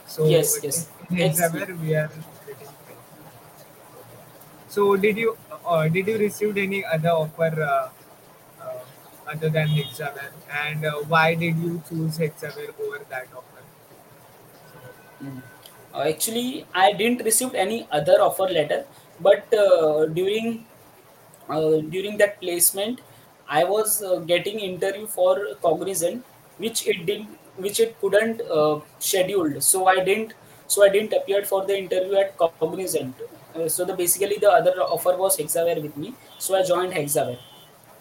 So 0.07 0.27
Yes, 0.27 0.59
yes. 0.63 0.89
in 1.11 1.17
Hexaware 1.17 1.79
we 1.81 1.95
are 1.95 2.11
getting 2.47 2.69
paid. 2.87 2.97
So 4.69 4.97
did 4.97 5.17
you 5.17 5.37
uh, 5.67 5.89
did 5.89 6.09
you 6.09 6.19
received 6.19 6.59
any 6.59 6.85
other 6.85 7.11
offer 7.11 7.51
uh, 7.63 7.91
uh, 8.63 8.79
other 9.29 9.49
than 9.51 9.69
Hexaware, 9.69 10.33
and 10.65 10.85
uh, 10.85 10.95
why 11.09 11.35
did 11.35 11.57
you 11.59 11.83
choose 11.89 12.19
Hexaware 12.19 12.73
over 12.81 13.01
that 13.11 13.29
offer? 13.37 13.63
Mm. 15.23 15.43
Actually, 15.95 16.67
I 16.75 16.93
didn't 16.93 17.23
receive 17.25 17.55
any 17.55 17.87
other 17.91 18.15
offer 18.21 18.45
letter, 18.45 18.85
but 19.21 19.53
uh, 19.55 20.07
during 20.07 20.65
uh, 21.49 21.77
during 21.97 22.17
that 22.19 22.41
placement, 22.41 23.01
I 23.49 23.65
was 23.65 24.03
uh, 24.03 24.17
getting 24.21 24.61
interview 24.61 25.07
for 25.07 25.39
Cognizant, 25.63 26.25
which 26.59 26.87
it 26.89 27.05
didn't, 27.07 27.39
which 27.57 27.81
it 27.81 28.01
couldn't 28.01 28.41
uh, 28.43 28.81
scheduled. 28.99 29.63
So 29.63 29.87
I 29.87 30.03
didn't, 30.05 30.35
so 30.67 30.85
I 30.85 30.89
didn't 30.89 31.13
appear 31.13 31.45
for 31.45 31.65
the 31.67 31.79
interview 31.79 32.15
at 32.15 32.37
Cognizant. 32.39 33.15
Uh, 33.55 33.69
so 33.69 33.85
the 33.85 33.95
basically 33.95 34.37
the 34.39 34.51
other 34.51 34.73
offer 34.83 35.17
was 35.17 35.37
Hexaware 35.37 35.83
with 35.83 35.97
me, 35.97 36.15
so 36.39 36.57
I 36.57 36.63
joined 36.63 36.93
Hexaware. 36.93 37.39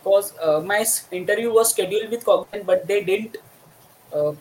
because 0.03 0.34
uh, 0.41 0.60
my 0.62 0.86
interview 1.12 1.51
was 1.53 1.72
scheduled 1.72 2.10
with 2.10 2.25
Cognizant, 2.25 2.65
but 2.65 2.88
they 2.88 3.03
didn't. 3.03 3.38
Uh, 4.13 4.34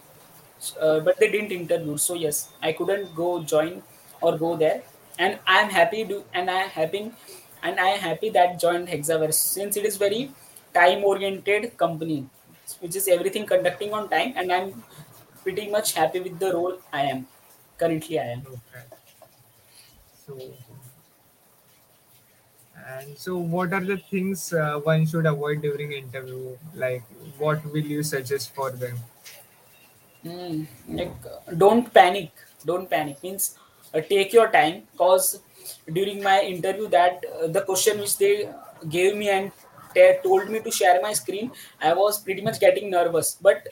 uh, 0.81 1.01
but 1.01 1.19
they 1.19 1.31
didn't 1.31 1.53
interview. 1.53 1.97
So 1.97 2.15
yes, 2.15 2.51
I 2.63 2.73
couldn't 2.73 3.15
go 3.15 3.43
join 3.43 3.83
or 4.21 4.37
go 4.39 4.57
there, 4.57 4.83
and 5.19 5.39
I'm 5.47 5.71
happy 5.71 6.05
to 6.07 6.23
and 6.35 6.51
I 6.51 6.61
am 6.65 6.71
happy 6.71 7.13
and 7.63 7.81
I 7.81 7.89
am 7.89 8.01
happy 8.01 8.31
that 8.31 8.59
joined 8.61 8.89
hexaware 8.89 9.33
since 9.35 9.77
it 9.77 9.85
is 9.85 9.97
very 9.97 10.31
time 10.75 11.05
oriented 11.05 11.77
company, 11.77 12.27
which 12.81 12.97
is 12.97 13.09
everything 13.09 13.47
conducting 13.47 13.93
on 13.93 14.09
time, 14.09 14.35
and 14.37 14.53
I'm 14.53 14.83
pretty 15.43 15.71
much 15.71 15.95
happy 15.95 16.21
with 16.21 16.39
the 16.39 16.53
role 16.53 16.79
I 16.93 17.03
am 17.03 17.29
currently. 17.79 18.19
I 18.19 18.25
am. 18.25 18.47
Okay. 18.47 18.85
So, 20.15 20.37
and 22.87 23.17
so, 23.19 23.37
what 23.39 23.73
are 23.73 23.85
the 23.85 23.99
things 23.99 24.53
uh, 24.53 24.79
one 24.81 25.07
should 25.07 25.27
avoid 25.27 25.63
during 25.63 25.93
interview? 25.93 26.57
Like, 26.75 27.03
what 27.39 27.65
will 27.65 27.85
you 27.95 28.03
suggest 28.03 28.55
for 28.55 28.71
them? 28.71 28.97
Mm, 30.25 30.67
like 30.99 31.17
don't 31.57 31.87
panic 31.95 32.33
don't 32.67 32.91
panic 32.91 33.23
means 33.23 33.57
uh, 33.95 34.03
take 34.03 34.35
your 34.35 34.49
time 34.53 34.87
cause 34.99 35.41
during 35.91 36.23
my 36.23 36.43
interview 36.43 36.89
that 36.89 37.25
uh, 37.35 37.47
the 37.47 37.63
question 37.63 37.99
which 37.99 38.19
they 38.19 38.53
gave 38.91 39.17
me 39.17 39.31
and 39.31 39.51
te- 39.95 40.19
told 40.23 40.51
me 40.51 40.61
to 40.61 40.71
share 40.71 41.01
my 41.01 41.15
screen 41.15 41.51
i 41.81 41.95
was 41.95 42.23
pretty 42.23 42.43
much 42.43 42.61
getting 42.61 42.91
nervous 42.91 43.31
but 43.49 43.67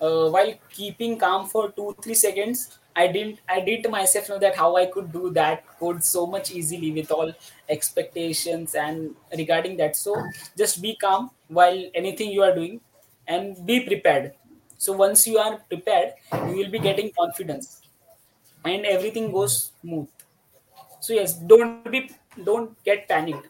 uh, 0.00 0.28
while 0.28 0.52
keeping 0.70 1.18
calm 1.18 1.46
for 1.46 1.70
2 1.72 1.96
3 2.02 2.14
seconds 2.14 2.78
i 2.96 3.06
didn't 3.06 3.40
i 3.48 3.60
did 3.60 3.88
myself 3.90 4.28
know 4.28 4.38
that 4.38 4.56
how 4.56 4.76
i 4.76 4.86
could 4.86 5.12
do 5.12 5.30
that 5.30 5.64
code 5.78 6.02
so 6.04 6.26
much 6.26 6.50
easily 6.52 6.90
with 6.92 7.10
all 7.10 7.32
expectations 7.68 8.74
and 8.74 9.14
regarding 9.36 9.76
that. 9.78 9.96
So 9.96 10.16
just 10.56 10.82
be 10.82 10.96
calm 10.96 11.30
while 11.48 11.84
anything 11.94 12.30
you 12.30 12.42
are 12.42 12.54
doing 12.54 12.80
and 13.26 13.64
be 13.66 13.80
prepared. 13.80 14.34
So 14.78 14.92
once 14.92 15.26
you 15.26 15.38
are 15.38 15.58
prepared 15.68 16.14
you 16.32 16.56
will 16.56 16.70
be 16.70 16.78
getting 16.78 17.10
confidence 17.18 17.82
and 18.64 18.84
everything 18.84 19.32
goes 19.32 19.72
smooth. 19.80 20.08
So 21.00 21.14
yes 21.14 21.34
don't 21.34 21.90
be 21.90 22.10
don't 22.44 22.82
get 22.84 23.08
panicked. 23.08 23.48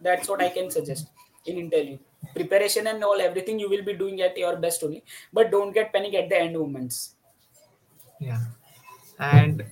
That's 0.00 0.28
what 0.28 0.42
i 0.42 0.48
can 0.48 0.70
suggest 0.70 1.08
in 1.46 1.58
interview 1.58 1.98
preparation 2.34 2.86
and 2.86 3.02
all 3.04 3.20
everything 3.20 3.58
you 3.58 3.68
will 3.68 3.84
be 3.84 3.94
doing 3.94 4.20
at 4.20 4.36
your 4.36 4.56
best 4.56 4.82
only. 4.82 5.04
But 5.32 5.50
don't 5.50 5.72
get 5.72 5.92
panic 5.92 6.14
at 6.14 6.28
the 6.28 6.38
end 6.38 6.58
moments. 6.58 7.16
Yeah. 8.18 8.44
And 9.18 9.64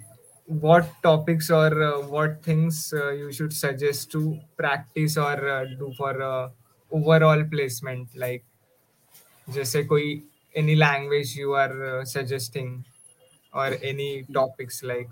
what 0.47 0.89
topics 1.03 1.51
or 1.51 1.83
uh, 1.83 2.07
what 2.07 2.43
things 2.43 2.93
uh, 2.93 3.11
you 3.13 3.33
should 3.33 3.53
suggest 3.53 4.11
to 4.13 4.41
practice 4.57 5.17
or 5.17 5.49
uh, 5.49 5.65
do 5.65 5.93
for 5.97 6.21
uh, 6.23 6.51
overall 6.91 7.45
placement? 7.45 8.15
Like 8.17 8.45
just 9.55 9.75
koi 9.89 10.23
any 10.55 10.75
language 10.77 11.35
you 11.37 11.55
are 11.55 12.01
uh, 12.01 12.05
suggesting 12.05 12.85
or 13.55 13.69
any 13.83 14.25
topics 14.33 14.83
like? 14.83 15.11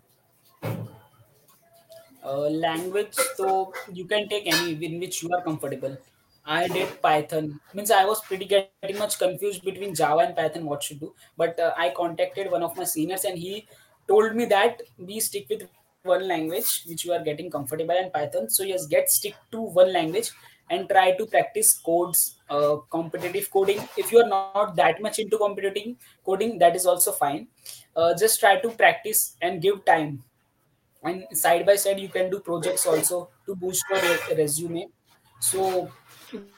Uh, 2.24 2.48
language 2.48 3.14
so 3.36 3.72
you 3.92 4.04
can 4.06 4.28
take 4.28 4.46
any 4.46 4.72
in 4.86 4.98
which 5.00 5.22
you 5.22 5.28
are 5.34 5.42
comfortable 5.42 5.96
i 6.44 6.66
did 6.68 7.00
python. 7.00 7.60
Means 7.74 7.90
i 7.90 8.04
was 8.04 8.20
pretty 8.20 8.48
much 8.98 9.18
confused 9.18 9.64
between 9.64 9.94
java 9.94 10.20
and 10.20 10.36
python 10.36 10.64
what 10.64 10.82
should 10.82 11.00
do. 11.00 11.14
But 11.36 11.58
uh, 11.58 11.72
i 11.76 11.90
contacted 11.90 12.50
one 12.50 12.62
of 12.62 12.76
my 12.76 12.84
seniors 12.84 13.24
and 13.24 13.38
he 13.38 13.66
told 14.08 14.34
me 14.34 14.44
that 14.46 14.82
we 14.98 15.20
stick 15.20 15.46
with 15.48 15.68
one 16.02 16.26
language 16.26 16.82
which 16.88 17.04
you 17.04 17.12
are 17.12 17.22
getting 17.22 17.50
comfortable 17.50 17.96
in 17.96 18.10
python. 18.10 18.50
So 18.50 18.64
yes 18.64 18.86
get 18.86 19.10
stick 19.10 19.36
to 19.52 19.60
one 19.60 19.92
language 19.92 20.30
and 20.70 20.88
try 20.88 21.12
to 21.12 21.26
practice 21.26 21.74
codes 21.74 22.36
uh, 22.50 22.76
competitive 22.90 23.50
coding. 23.50 23.80
If 23.96 24.10
you 24.10 24.20
are 24.20 24.28
not 24.28 24.74
that 24.76 25.00
much 25.00 25.18
into 25.18 25.38
competitive 25.38 25.96
coding 26.24 26.58
that 26.58 26.74
is 26.74 26.86
also 26.86 27.12
fine. 27.12 27.48
Uh, 27.94 28.14
just 28.16 28.40
try 28.40 28.58
to 28.60 28.70
practice 28.70 29.36
and 29.42 29.60
give 29.60 29.84
time. 29.84 30.24
And 31.04 31.26
side 31.32 31.66
by 31.66 31.76
side 31.76 32.00
you 32.00 32.08
can 32.08 32.30
do 32.30 32.40
projects 32.40 32.86
also 32.86 33.28
to 33.46 33.54
boost 33.54 33.84
your 33.90 34.36
resume. 34.36 34.86
So 35.40 35.90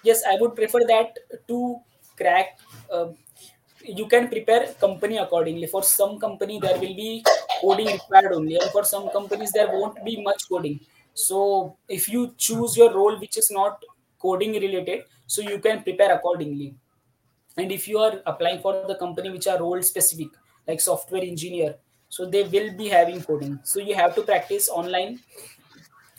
yes 0.02 0.22
i 0.30 0.36
would 0.40 0.54
prefer 0.54 0.80
that 0.86 1.18
to 1.48 1.76
crack 2.16 2.58
uh, 2.92 3.08
you 3.84 4.06
can 4.06 4.28
prepare 4.28 4.72
company 4.80 5.18
accordingly. 5.18 5.66
For 5.66 5.82
some 5.82 6.18
company 6.18 6.58
there 6.58 6.78
will 6.78 6.94
be 6.94 7.24
coding 7.60 7.86
required 7.86 8.32
only 8.32 8.56
and 8.56 8.70
for 8.70 8.84
some 8.84 9.10
companies 9.10 9.52
there 9.52 9.68
won't 9.70 10.02
be 10.04 10.22
much 10.22 10.48
coding. 10.48 10.80
So 11.12 11.76
if 11.88 12.08
you 12.08 12.34
choose 12.36 12.76
your 12.76 12.92
role 12.94 13.18
which 13.18 13.36
is 13.36 13.50
not 13.50 13.82
coding 14.18 14.52
related 14.52 15.04
so 15.26 15.42
you 15.42 15.58
can 15.58 15.82
prepare 15.82 16.14
accordingly. 16.14 16.74
And 17.56 17.70
if 17.70 17.86
you 17.86 17.98
are 17.98 18.20
applying 18.26 18.60
for 18.60 18.84
the 18.88 18.96
company 18.96 19.30
which 19.30 19.46
are 19.46 19.58
role 19.58 19.82
specific 19.82 20.28
like 20.66 20.80
software 20.80 21.22
engineer 21.22 21.76
so 22.08 22.26
they 22.26 22.44
will 22.44 22.76
be 22.76 22.88
having 22.88 23.22
coding. 23.22 23.58
So 23.64 23.80
you 23.80 23.94
have 23.94 24.14
to 24.14 24.22
practice 24.22 24.68
online 24.68 25.20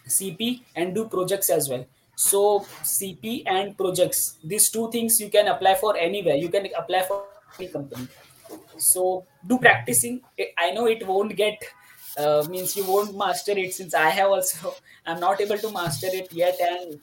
cp 0.08 0.62
and 0.76 0.94
do 0.94 1.08
projects 1.08 1.50
as 1.50 1.68
well 1.68 1.84
so 2.15 2.65
cp 2.84 3.43
and 3.45 3.78
projects 3.78 4.38
these 4.43 4.69
two 4.69 4.89
things 4.91 5.19
you 5.19 5.30
can 5.30 5.47
apply 5.47 5.75
for 5.75 5.97
anywhere. 5.97 6.36
You 6.36 6.49
can 6.49 6.67
apply 6.78 7.04
for 7.04 7.23
any 7.60 7.67
company. 7.67 8.08
So 8.78 9.25
do 9.45 9.58
practicing. 9.58 10.21
I 10.58 10.71
know 10.71 10.86
it 10.88 11.06
won't 11.06 11.36
get 11.36 11.62
uh, 12.17 12.45
means 12.49 12.78
you 12.78 12.86
won't 12.86 13.17
master 13.17 13.51
it 13.51 13.73
since 13.73 13.93
i 13.93 14.10
have 14.10 14.30
also. 14.30 14.73
I'm 15.06 15.19
not 15.19 15.41
able 15.41 15.58
to 15.58 15.71
master 15.71 16.08
it 16.08 16.32
yet 16.32 16.58
and 16.60 16.99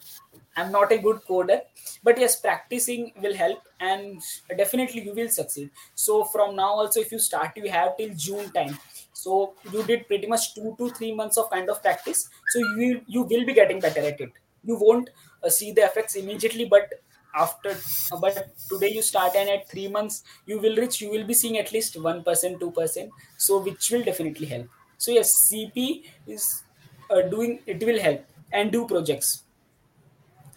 i'm 0.56 0.72
not 0.72 0.90
a 0.92 0.98
good 0.98 1.20
coder. 1.28 1.60
But 2.02 2.18
yes 2.18 2.40
practicing 2.40 3.12
will 3.20 3.34
help 3.34 3.58
and 3.80 4.20
definitely 4.56 5.04
you 5.04 5.14
will 5.14 5.28
succeed. 5.28 5.70
So 5.94 6.24
from 6.24 6.56
now 6.56 6.70
also 6.70 7.00
if 7.00 7.12
you 7.12 7.18
start 7.18 7.52
you 7.56 7.70
have 7.70 7.96
till 7.98 8.14
june 8.14 8.50
time. 8.52 8.78
So 9.12 9.54
you 9.70 9.82
did 9.84 10.06
pretty 10.08 10.26
much 10.26 10.54
two 10.54 10.74
to 10.78 10.90
three 10.90 11.14
months 11.14 11.36
of 11.36 11.50
kind 11.50 11.68
of 11.68 11.82
practice. 11.82 12.28
So 12.48 12.60
you 12.78 13.02
you 13.06 13.22
will 13.22 13.44
be 13.44 13.52
getting 13.52 13.80
better 13.80 14.00
at 14.00 14.20
it 14.20 14.32
you 14.64 14.76
won't 14.78 15.10
uh, 15.42 15.48
see 15.48 15.72
the 15.72 15.82
effects 15.82 16.14
immediately 16.16 16.64
but 16.64 16.92
after 17.34 17.70
uh, 17.70 18.18
but 18.20 18.36
today 18.68 18.90
you 18.90 19.02
start 19.02 19.34
and 19.34 19.48
at 19.48 19.68
three 19.70 19.88
months 19.88 20.22
you 20.46 20.58
will 20.58 20.76
reach 20.76 21.00
you 21.00 21.10
will 21.10 21.24
be 21.24 21.34
seeing 21.34 21.56
at 21.58 21.72
least 21.72 21.94
1% 21.96 22.58
2% 22.60 23.10
so 23.36 23.60
which 23.62 23.90
will 23.90 24.02
definitely 24.04 24.46
help. 24.46 24.68
So 24.98 25.12
yes 25.12 25.32
cp 25.50 26.04
is 26.26 26.64
uh, 27.10 27.22
doing 27.22 27.60
it 27.66 27.82
will 27.84 28.00
help. 28.00 28.26
And 28.54 28.70
do 28.70 28.86
projects. 28.86 29.44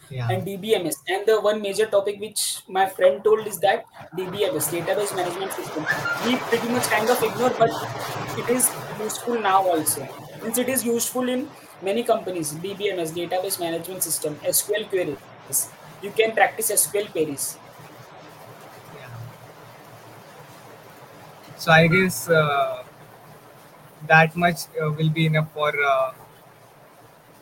Yeah. 0.09 0.27
And 0.29 0.45
dbms 0.45 0.93
and 1.07 1.25
the 1.25 1.41
one 1.41 1.61
major 1.61 1.87
topic 1.87 2.19
which 2.19 2.61
my 2.67 2.87
friend 2.87 3.23
told 3.23 3.47
is 3.47 3.57
that 3.61 3.85
dbms 4.15 4.67
database 4.73 5.15
management 5.15 5.51
system. 5.53 5.83
We 6.25 6.37
pretty 6.49 6.69
much 6.69 6.83
kind 6.83 7.09
of 7.09 7.23
ignore 7.23 7.49
but 7.57 7.71
it 8.37 8.47
is 8.49 8.69
useful 8.99 9.39
now 9.41 9.63
also. 9.67 10.07
Since 10.43 10.59
it 10.59 10.69
is 10.69 10.85
useful 10.85 11.27
in 11.27 11.49
many 11.81 12.03
companies 12.03 12.53
dbms 12.65 13.11
database 13.19 13.59
management 13.59 14.03
system 14.03 14.35
sql 14.55 14.87
queries 14.89 15.61
you 16.01 16.11
can 16.11 16.33
practice 16.33 16.71
sql 16.71 17.11
queries 17.11 17.59
yeah 18.95 19.09
so 21.57 21.71
i 21.71 21.87
guess 21.87 22.29
uh, 22.29 22.83
that 24.07 24.35
much 24.35 24.67
uh, 24.81 24.91
will 24.91 25.09
be 25.09 25.25
enough 25.25 25.51
for 25.53 25.71
uh, 25.83 26.13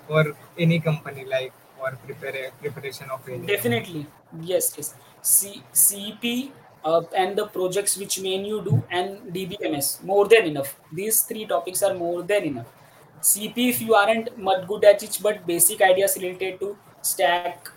for 0.08 0.24
any 0.58 0.80
company 0.80 1.26
like 1.26 1.54
for 1.78 1.92
prepare 2.06 2.52
preparation 2.62 3.10
of 3.10 3.28
any 3.28 3.48
Definitely, 3.48 4.08
yes, 4.42 4.74
yes. 4.78 4.96
C- 5.22 5.64
CP 5.72 6.54
uh, 6.84 7.02
and 7.16 7.38
the 7.38 7.48
projects 7.48 7.98
which 7.98 8.20
main 8.22 8.46
you 8.46 8.62
do 8.64 8.86
and 8.92 9.34
DBMS 9.34 10.04
more 10.04 10.28
than 10.28 10.46
enough. 10.46 10.80
These 10.92 11.24
three 11.24 11.46
topics 11.48 11.82
are 11.82 11.94
more 11.96 12.22
than 12.22 12.44
enough. 12.44 12.68
CP 13.24 13.70
if 13.70 13.82
you 13.82 13.96
aren't 13.96 14.38
much 14.38 14.68
good 14.68 14.84
at 14.86 15.04
it, 15.04 15.18
but 15.24 15.46
basic 15.48 15.82
ideas 15.82 16.18
related 16.22 16.60
to 16.60 16.78
stack, 17.02 17.70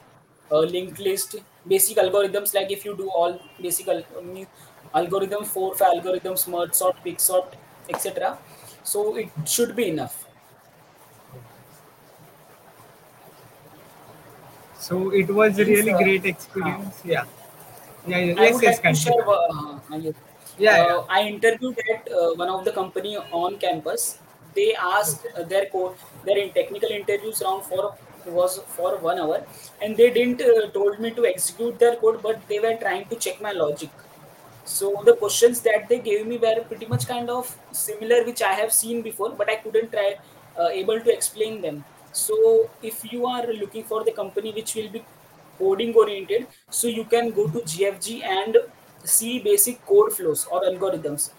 uh, 0.50 0.61
linked 0.61 0.98
list, 0.98 1.37
basic 1.66 1.96
algorithms 1.98 2.54
like 2.54 2.70
if 2.70 2.85
you 2.85 2.96
do 2.96 3.09
all 3.11 3.40
basic 3.61 3.88
al- 3.88 4.04
um, 4.18 4.46
algorithm 4.94 5.44
four 5.44 5.74
five 5.76 5.96
algorithms, 5.96 6.46
merge 6.48 6.74
sort, 6.74 7.02
pick 7.04 7.20
sort, 7.20 7.56
etc. 7.88 8.38
So 8.85 9.16
it 9.16 9.30
should 9.46 9.76
be 9.76 9.88
enough. 9.90 10.26
so 14.87 15.11
it 15.11 15.28
was 15.28 15.59
really 15.59 15.92
uh, 15.92 15.98
great 15.98 16.24
uh, 16.24 16.28
experience 16.32 17.00
yeah 17.04 17.24
yeah 18.06 18.18
yeah. 18.18 18.40
I 18.40 18.44
yes 18.46 18.62
yes 18.62 18.78
like 18.85 18.94
to 18.94 19.00
share. 19.00 19.24
Uh, 19.28 19.80
uh, 19.92 19.96
yes. 19.96 20.14
yeah 20.59 20.76
yeah 20.76 20.94
uh, 20.94 21.04
I 21.16 21.22
interviewed 21.30 21.80
at 21.94 22.12
uh, 22.12 22.30
one 22.42 22.48
of 22.56 22.64
the 22.64 22.72
company 22.72 23.16
on 23.16 23.59
campus. 23.59 24.18
They 24.57 24.75
asked 24.75 25.27
their 25.49 25.66
code, 25.66 25.95
their 26.25 26.38
in 26.38 26.53
technical 26.53 26.90
interviews 26.90 27.42
round 27.45 27.64
for 27.64 27.95
was 28.27 28.59
for 28.77 28.97
one 28.99 29.21
hour, 29.21 29.45
and 29.81 29.97
they 29.97 30.11
didn't 30.11 30.40
uh, 30.42 30.69
told 30.71 30.99
me 30.99 31.11
to 31.12 31.27
execute 31.27 31.79
their 31.79 31.97
code, 31.97 32.23
but 32.23 32.40
they 32.49 32.59
were 32.59 32.77
trying 32.77 33.05
to 33.09 33.16
check 33.16 33.40
my 33.40 33.53
logic. 33.53 33.90
So 34.64 35.03
the 35.05 35.14
questions 35.14 35.61
that 35.61 35.88
they 35.88 36.01
gave 36.01 36.27
me 36.27 36.38
were 36.38 36.57
pretty 36.69 36.87
much 36.87 37.07
kind 37.07 37.31
of 37.31 37.57
similar, 37.71 38.25
which 38.25 38.42
I 38.42 38.55
have 38.55 38.73
seen 38.73 39.03
before, 39.03 39.31
but 39.31 39.49
I 39.49 39.57
couldn't 39.57 39.92
try 39.92 40.16
uh, 40.59 40.69
able 40.69 40.99
to 40.99 41.12
explain 41.12 41.61
them. 41.61 41.85
So 42.12 42.69
if 42.83 43.12
you 43.12 43.27
are 43.27 43.47
looking 43.53 43.85
for 43.85 44.03
the 44.03 44.11
company 44.11 44.51
which 44.53 44.75
will 44.75 44.88
be 44.88 45.05
coding 45.59 45.95
oriented 45.95 46.47
so 46.71 46.87
you 46.87 47.05
can 47.05 47.31
go 47.31 47.49
to 47.49 47.61
gfg 47.73 48.23
and 48.23 48.57
see 49.05 49.38
basic 49.38 49.85
code 49.87 50.12
flows 50.12 50.47
or 50.51 50.62
algorithms 50.71 51.31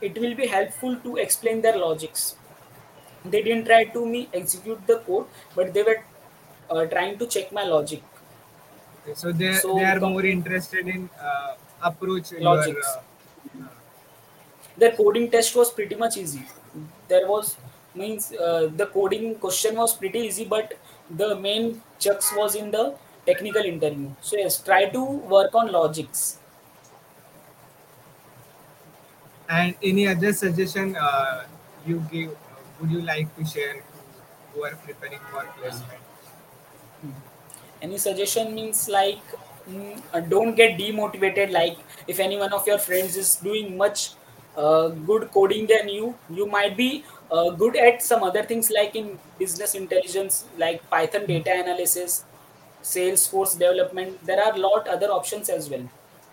it 0.00 0.18
will 0.18 0.34
be 0.34 0.46
helpful 0.46 0.96
to 1.06 1.16
explain 1.16 1.60
their 1.60 1.78
logics 1.78 2.36
they 3.24 3.42
didn't 3.42 3.64
try 3.66 3.84
to 3.84 4.06
me 4.06 4.28
execute 4.32 4.86
the 4.86 4.98
code 5.00 5.26
but 5.54 5.72
they 5.74 5.82
were 5.82 5.98
uh, 6.70 6.86
trying 6.86 7.18
to 7.18 7.26
check 7.26 7.52
my 7.52 7.64
logic. 7.64 8.02
Okay, 9.02 9.14
so 9.14 9.32
they 9.32 9.54
So, 9.54 9.74
they 9.74 9.84
are 9.84 10.00
more 10.00 10.24
interested 10.24 10.88
in 10.88 11.08
uh, 11.20 11.54
approach 11.82 12.32
your 12.32 12.40
Logics. 12.42 12.86
uh, 12.86 13.00
the 14.76 14.90
coding 14.92 15.30
test 15.30 15.54
was 15.54 15.70
pretty 15.70 15.94
much 15.94 16.16
easy. 16.16 16.42
There 17.08 17.26
was 17.28 17.56
means 17.94 18.32
uh, 18.32 18.70
the 18.76 18.86
coding 18.86 19.34
question 19.34 19.76
was 19.76 19.94
pretty 19.96 20.20
easy 20.20 20.44
but 20.44 20.74
the 21.10 21.34
main 21.34 21.82
chucks 21.98 22.32
was 22.36 22.54
in 22.54 22.70
the 22.70 22.94
technical 23.26 23.62
interview. 23.62 24.10
So 24.20 24.36
yes 24.36 24.62
try 24.62 24.86
to 24.90 25.04
work 25.04 25.54
on 25.54 25.72
logics. 25.72 26.38
And 29.48 29.74
any 29.82 30.06
other 30.06 30.32
suggestion 30.32 30.96
uh, 30.96 31.44
you 31.84 32.04
give 32.10 32.36
would 32.80 32.90
you 32.90 33.02
like 33.02 33.34
to 33.36 33.44
share 33.44 33.74
to 33.74 33.82
who 34.54 34.64
are 34.64 34.74
preparing 34.84 35.20
for 35.30 35.44
placement? 35.60 36.00
Any 37.82 37.98
suggestion 37.98 38.54
means 38.54 38.88
like 38.88 39.20
mm, 39.68 40.00
uh, 40.12 40.20
don't 40.20 40.54
get 40.54 40.78
demotivated 40.78 41.52
like 41.52 41.78
if 42.06 42.18
any 42.18 42.36
one 42.36 42.52
of 42.52 42.66
your 42.66 42.78
friends 42.78 43.16
is 43.16 43.36
doing 43.36 43.76
much 43.76 44.12
uh, 44.56 44.88
good 44.88 45.30
coding 45.30 45.66
than 45.66 45.88
you 45.88 46.14
you 46.28 46.46
might 46.46 46.76
be 46.76 47.04
uh, 47.30 47.50
good 47.50 47.76
at 47.76 48.02
some 48.02 48.22
other 48.22 48.42
things 48.42 48.70
like 48.70 48.96
in 48.96 49.18
business 49.38 49.74
intelligence 49.74 50.44
like 50.58 50.82
python 50.90 51.26
data 51.26 51.52
analysis 51.54 52.24
salesforce 52.82 53.58
development. 53.58 54.24
There 54.26 54.42
are 54.42 54.54
a 54.54 54.58
lot 54.58 54.88
other 54.88 55.08
options 55.08 55.48
as 55.48 55.70
well. 55.70 55.88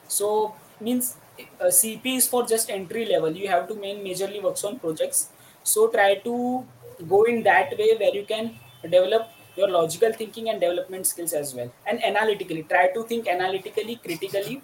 So 0.08 0.56
means 0.80 1.16
uh, 1.62 1.66
cp 1.66 2.18
is 2.18 2.28
for 2.28 2.46
just 2.46 2.70
entry 2.70 3.06
level. 3.06 3.32
You 3.32 3.48
have 3.48 3.68
to 3.70 3.76
main 3.76 4.04
majorly 4.04 4.42
works 4.42 4.64
on 4.64 4.80
projects 4.80 5.30
so 5.68 5.88
try 5.90 6.16
to 6.16 6.66
go 7.08 7.24
in 7.24 7.44
that 7.44 7.78
way 7.78 7.96
where 7.98 8.14
you 8.16 8.26
can 8.26 8.56
develop 8.84 9.30
your 9.58 9.70
logical 9.70 10.14
thinking 10.14 10.50
and 10.50 10.62
development 10.62 11.06
skills 11.08 11.34
as 11.34 11.54
well. 11.54 11.72
And 11.86 12.04
analytically 12.04 12.64
try 12.64 12.88
to 12.94 13.04
think 13.04 13.28
analytically 13.28 13.96
critically 14.04 14.62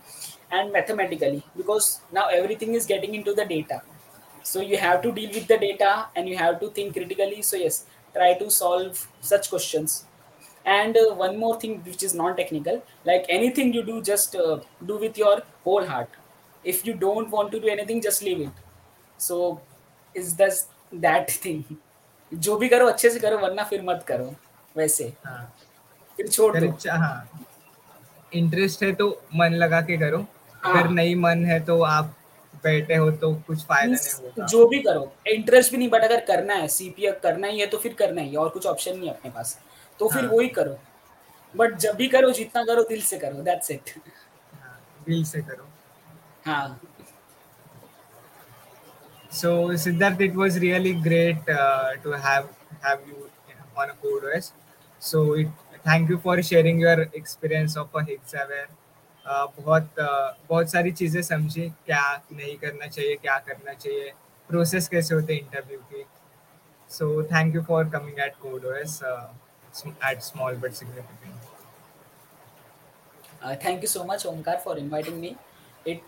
and 0.52 0.72
mathematically 0.72 1.44
because 1.58 2.02
now 2.12 2.28
everything 2.28 2.76
is 2.76 2.86
getting 2.86 3.16
into 3.16 3.34
the 3.34 3.46
data. 3.46 3.82
So 4.44 4.62
you 4.62 4.78
have 4.78 5.02
to 5.02 5.12
deal 5.12 5.30
with 5.34 5.48
the 5.48 5.58
data 5.58 6.08
and 6.16 6.30
you 6.30 6.38
have 6.38 6.60
to 6.60 6.70
think 6.70 6.94
critically. 6.94 7.42
So 7.42 7.58
yes 7.58 7.86
try 8.14 8.34
to 8.36 8.50
solve 8.52 9.08
such 9.22 9.50
questions. 9.50 10.06
And 10.66 10.96
uh, 10.96 11.14
one 11.16 11.38
more 11.38 11.60
thing 11.60 11.82
which 11.84 12.04
is 12.04 12.14
non-technical 12.14 12.84
like 13.04 13.26
anything 13.28 13.74
you 13.74 13.84
do 13.84 14.02
just 14.02 14.36
uh, 14.36 14.60
do 14.86 14.98
with 14.98 15.18
your 15.18 15.42
whole 15.64 15.86
heart. 15.86 16.10
If 16.64 16.86
you 16.86 16.94
don't 16.94 17.30
want 17.30 17.52
to 17.52 17.60
do 17.60 17.68
anything 17.68 18.02
just 18.02 18.24
leave 18.24 18.42
it. 18.42 18.52
So 19.18 19.60
is 20.14 20.36
this 20.36 20.68
that 20.94 21.30
thing. 21.44 21.62
जो 22.32 22.58
भी 22.58 22.68
करो 22.70 22.88
अच्छे 22.88 23.10
से 23.10 23.20
करो 23.20 23.38
वरना 23.38 23.64
फिर 23.64 23.82
मत 23.82 24.04
करो 24.08 24.34
वैसे। 24.76 25.12
हाँ। 25.26 25.54
फिर 26.18 26.28
छोड़ 26.28 26.58
दो। 26.58 26.68
हाँ। 26.90 27.30
इंटरेस्ट 28.32 28.84
है 28.84 28.92
तो 28.94 29.10
मन 29.36 29.54
लगा 29.54 29.82
के 29.82 29.98
करो। 29.98 30.26
हाँ। 30.64 30.74
अगर 30.74 30.90
नहीं 30.90 31.16
मन 31.16 31.46
है 31.46 31.60
तो 31.60 31.82
आप 31.84 32.16
बैठे 32.64 32.96
हो 32.96 33.10
तो 33.12 33.34
कुछ 33.48 33.64
फ़ायदा 33.66 33.92
नहीं 33.92 34.26
होगा। 34.26 34.46
जो 34.46 34.66
भी 34.68 34.80
करो 34.80 35.12
इंटरेस्ट 35.28 35.72
भी 35.72 35.78
नहीं 35.78 35.90
बट 35.90 36.04
अगर 36.04 36.20
करना 36.26 36.54
है 36.54 36.68
सीपीए 36.68 37.12
करना 37.24 37.48
ही 37.48 37.60
है 37.60 37.68
तो 37.68 37.78
फिर 37.78 37.94
करना 37.94 38.22
ही 38.22 38.30
है 38.30 38.38
और 38.38 38.50
कुछ 38.50 38.66
ऑप्शन 38.66 38.98
नहीं 38.98 39.10
है 39.10 39.16
अपने 39.16 39.32
पास। 39.32 39.60
तो 40.00 40.08
फिर 40.08 40.26
हाँ। 40.26 40.32
वही 40.32 40.48
करो। 40.48 40.78
बट 41.54 41.76
जब 41.78 41.96
भी 41.96 42.08
करो 42.08 42.32
जितना 42.32 42.64
करो 42.64 42.84
दिल 42.84 43.02
से 43.02 43.18
करो 43.20 43.42
दैट्स 43.44 43.72
इट 43.72 43.90
हाँ, 44.54 44.80
दिल 45.08 45.24
से 45.24 45.42
करो। 45.42 45.68
हाँ। 46.46 46.80
So 49.33 49.69
Siddharth, 49.69 50.21
it 50.21 50.35
was 50.35 50.59
really 50.59 50.95
great 50.95 51.49
uh, 51.49 51.97
to 52.03 52.13
have 52.13 52.49
have 52.83 53.01
you 53.07 53.31
on 53.77 53.91
a 53.91 53.95
CodeOS. 53.95 54.53
So 54.99 55.35
it, 55.35 55.49
thank 55.85 56.09
you 56.09 56.19
for 56.19 56.43
sharing 56.43 56.81
your 56.81 57.03
experience 57.13 57.77
of 57.77 57.89
a 57.95 58.03
Hexaware. 58.11 58.69
Uh, 59.29 59.47
बहुत 59.59 59.99
uh, 60.01 60.33
बहुत 60.49 60.71
सारी 60.71 60.91
चीज़ें 60.99 61.21
समझी 61.23 61.69
क्या 61.87 62.05
नहीं 62.33 62.57
करना 62.59 62.87
चाहिए 62.87 63.17
क्या 63.23 63.37
करना 63.49 63.73
चाहिए 63.75 64.13
प्रोसेस 64.49 64.89
कैसे 64.89 65.15
होते 65.15 65.35
इंटरव्यू 65.37 65.79
की 65.93 66.05
so 66.97 67.23
thank 67.33 67.55
you 67.55 67.63
for 67.69 67.89
coming 67.97 68.19
eight 68.27 68.35
CodeOS 68.45 68.95
uh, 69.11 69.29
at 70.11 70.25
small 70.25 70.55
but 70.63 70.75
significant. 70.75 71.35
Uh, 73.43 73.55
thank 73.57 73.83
you 73.83 73.89
so 73.89 74.05
much, 74.05 74.25
Omkar, 74.25 74.61
for 74.63 74.77
inviting 74.79 75.21
me. 75.21 75.37
It 75.85 76.03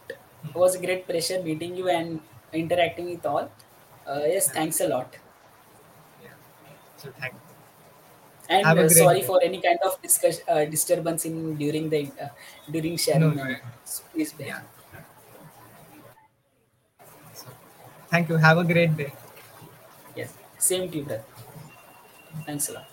was 0.55 0.75
a 0.75 0.81
great 0.85 1.07
pleasure 1.07 1.43
meeting 1.43 1.77
you 1.77 1.89
and 1.89 2.21
interacting 2.56 3.06
with 3.10 3.26
all. 3.26 3.52
Uh, 4.08 4.22
yes, 4.26 4.50
thanks 4.50 4.80
a 4.82 4.88
lot. 4.88 5.16
Yeah. 6.24 6.30
So 6.98 7.12
thank 7.20 7.34
you. 7.34 7.40
And 8.48 8.78
uh, 8.78 8.90
sorry 8.90 9.22
day. 9.22 9.26
for 9.26 9.42
any 9.44 9.60
kind 9.62 9.80
of 9.84 10.00
discuss, 10.02 10.40
uh, 10.48 10.66
disturbance 10.66 11.26
in 11.26 11.56
during 11.58 11.90
the 11.90 12.12
uh, 12.22 12.30
during 12.70 12.96
sharing. 12.98 13.22
No, 13.22 13.32
no, 13.32 13.42
and- 13.44 13.52
yeah. 13.52 13.60
Please 14.14 14.34
bear. 14.34 14.48
Yeah. 14.48 14.62
So, 17.34 17.48
thank 18.10 18.30
you. 18.30 18.38
Have 18.38 18.58
a 18.58 18.64
great 18.64 18.96
day. 18.98 19.14
Yes, 20.16 20.34
same 20.58 20.90
to 20.92 20.98
you, 20.98 21.04
brother. 21.04 21.24
Thanks 22.46 22.70
a 22.70 22.74
lot. 22.74 22.88